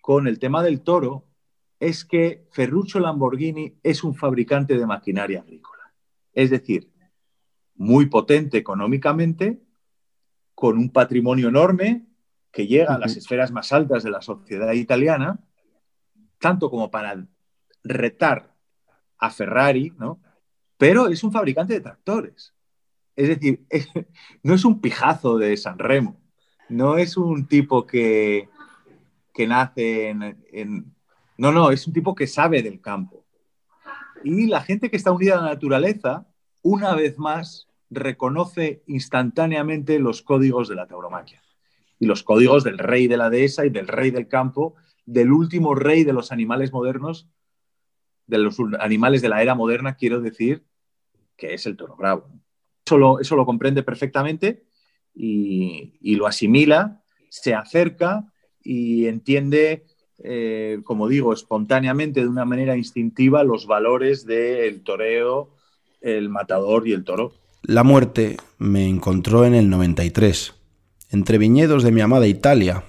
con 0.01 0.27
el 0.27 0.37
tema 0.37 0.61
del 0.61 0.81
toro 0.81 1.23
es 1.79 2.05
que 2.05 2.47
Ferruccio 2.51 2.99
Lamborghini 2.99 3.77
es 3.83 4.03
un 4.03 4.15
fabricante 4.15 4.77
de 4.77 4.85
maquinaria 4.85 5.41
agrícola. 5.41 5.93
Es 6.33 6.49
decir, 6.49 6.91
muy 7.75 8.07
potente 8.07 8.57
económicamente, 8.57 9.61
con 10.55 10.77
un 10.77 10.89
patrimonio 10.89 11.49
enorme 11.49 12.07
que 12.51 12.65
llega 12.65 12.95
a 12.95 12.99
las 12.99 13.15
esferas 13.15 13.51
más 13.51 13.71
altas 13.71 14.03
de 14.03 14.09
la 14.09 14.21
sociedad 14.21 14.73
italiana, 14.73 15.39
tanto 16.39 16.71
como 16.71 16.89
para 16.89 17.27
retar 17.83 18.55
a 19.19 19.29
Ferrari, 19.29 19.93
¿no? 19.97 20.19
Pero 20.77 21.07
es 21.07 21.23
un 21.23 21.31
fabricante 21.31 21.73
de 21.73 21.81
tractores. 21.81 22.53
Es 23.15 23.27
decir, 23.27 23.65
es, 23.69 23.87
no 24.43 24.55
es 24.55 24.65
un 24.65 24.81
pijazo 24.81 25.37
de 25.37 25.55
San 25.57 25.77
Remo, 25.77 26.19
no 26.69 26.97
es 26.97 27.17
un 27.17 27.47
tipo 27.47 27.85
que, 27.85 28.49
que 29.33 29.47
nace 29.47 30.09
en, 30.09 30.43
en, 30.51 30.95
No, 31.37 31.51
no, 31.51 31.71
es 31.71 31.85
un 31.87 31.93
tipo 31.93 32.15
que 32.15 32.27
sabe 32.27 32.61
del 32.61 32.81
campo. 32.81 33.25
Y 34.23 34.47
la 34.47 34.61
gente 34.61 34.89
que 34.89 34.97
está 34.97 35.11
unida 35.11 35.37
a 35.37 35.41
la 35.41 35.49
naturaleza, 35.49 36.27
una 36.61 36.95
vez 36.95 37.17
más, 37.17 37.67
reconoce 37.89 38.83
instantáneamente 38.87 39.99
los 39.99 40.21
códigos 40.21 40.67
de 40.67 40.75
la 40.75 40.87
tauromaquia 40.87 41.41
y 41.99 42.05
los 42.05 42.23
códigos 42.23 42.63
del 42.63 42.77
rey 42.77 43.07
de 43.07 43.17
la 43.17 43.29
dehesa 43.29 43.65
y 43.65 43.69
del 43.69 43.87
rey 43.87 44.11
del 44.11 44.27
campo, 44.27 44.75
del 45.05 45.31
último 45.31 45.73
rey 45.73 46.03
de 46.03 46.13
los 46.13 46.31
animales 46.31 46.71
modernos, 46.71 47.29
de 48.27 48.37
los 48.37 48.57
animales 48.79 49.21
de 49.21 49.29
la 49.29 49.41
era 49.41 49.55
moderna, 49.55 49.95
quiero 49.95 50.21
decir, 50.21 50.65
que 51.35 51.53
es 51.53 51.65
el 51.65 51.77
toro 51.77 51.95
bravo. 51.95 52.29
Eso 52.85 52.97
lo, 52.97 53.19
eso 53.19 53.35
lo 53.35 53.45
comprende 53.45 53.83
perfectamente 53.83 54.65
y, 55.13 55.97
y, 56.01 56.15
lo 56.15 56.27
asimila, 56.27 57.03
se 57.29 57.53
acerca 57.53 58.31
y 58.61 59.07
entiende, 59.07 59.85
eh, 60.19 60.79
como 60.83 61.07
digo, 61.07 61.33
espontáneamente, 61.33 62.21
de 62.21 62.27
una 62.27 62.45
manera 62.45 62.75
instintiva, 62.75 63.43
los 63.43 63.67
valores 63.67 64.25
del 64.25 64.81
toreo, 64.81 65.49
el 66.01 66.29
matador 66.29 66.87
y 66.87 66.93
el 66.93 67.03
toro. 67.03 67.33
La 67.63 67.83
muerte 67.83 68.37
me 68.57 68.87
encontró 68.87 69.45
en 69.45 69.53
el 69.53 69.69
93, 69.69 70.55
entre 71.11 71.37
viñedos 71.37 71.83
de 71.83 71.91
mi 71.91 72.01
amada 72.01 72.27
Italia, 72.27 72.83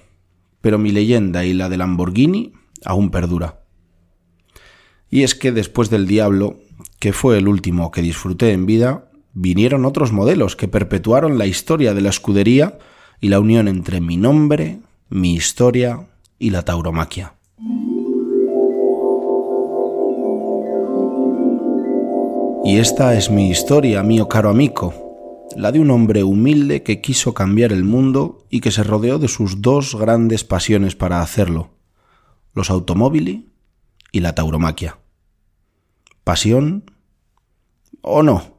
pero 0.61 0.77
mi 0.77 0.91
leyenda 0.91 1.45
y 1.45 1.53
la 1.53 1.69
de 1.69 1.77
Lamborghini 1.77 2.53
aún 2.85 3.11
perdura. 3.11 3.61
Y 5.09 5.23
es 5.23 5.35
que 5.35 5.51
después 5.51 5.89
del 5.89 6.07
Diablo, 6.07 6.59
que 6.99 7.13
fue 7.13 7.37
el 7.37 7.47
último 7.47 7.91
que 7.91 8.01
disfruté 8.01 8.51
en 8.51 8.65
vida, 8.65 9.09
vinieron 9.33 9.85
otros 9.85 10.11
modelos 10.11 10.55
que 10.55 10.67
perpetuaron 10.67 11.37
la 11.37 11.45
historia 11.45 11.93
de 11.93 12.01
la 12.01 12.09
escudería 12.09 12.77
y 13.21 13.29
la 13.29 13.39
unión 13.39 13.67
entre 13.67 14.01
mi 14.01 14.17
nombre, 14.17 14.79
mi 15.09 15.33
historia 15.33 16.07
y 16.39 16.49
la 16.49 16.63
tauromaquia. 16.63 17.35
Y 22.63 22.77
esta 22.77 23.15
es 23.15 23.29
mi 23.29 23.49
historia, 23.49 24.03
mío 24.03 24.27
caro 24.27 24.49
amigo, 24.49 25.47
la 25.55 25.71
de 25.71 25.79
un 25.79 25.91
hombre 25.91 26.23
humilde 26.23 26.83
que 26.83 27.01
quiso 27.01 27.33
cambiar 27.33 27.71
el 27.71 27.83
mundo 27.83 28.45
y 28.49 28.61
que 28.61 28.71
se 28.71 28.83
rodeó 28.83 29.17
de 29.17 29.27
sus 29.27 29.61
dos 29.61 29.95
grandes 29.95 30.43
pasiones 30.43 30.95
para 30.95 31.21
hacerlo, 31.21 31.71
los 32.53 32.69
automóviles 32.69 33.41
y 34.11 34.19
la 34.19 34.35
tauromaquia. 34.35 34.99
¿Pasión 36.23 36.91
o 38.01 38.23
no? 38.23 38.58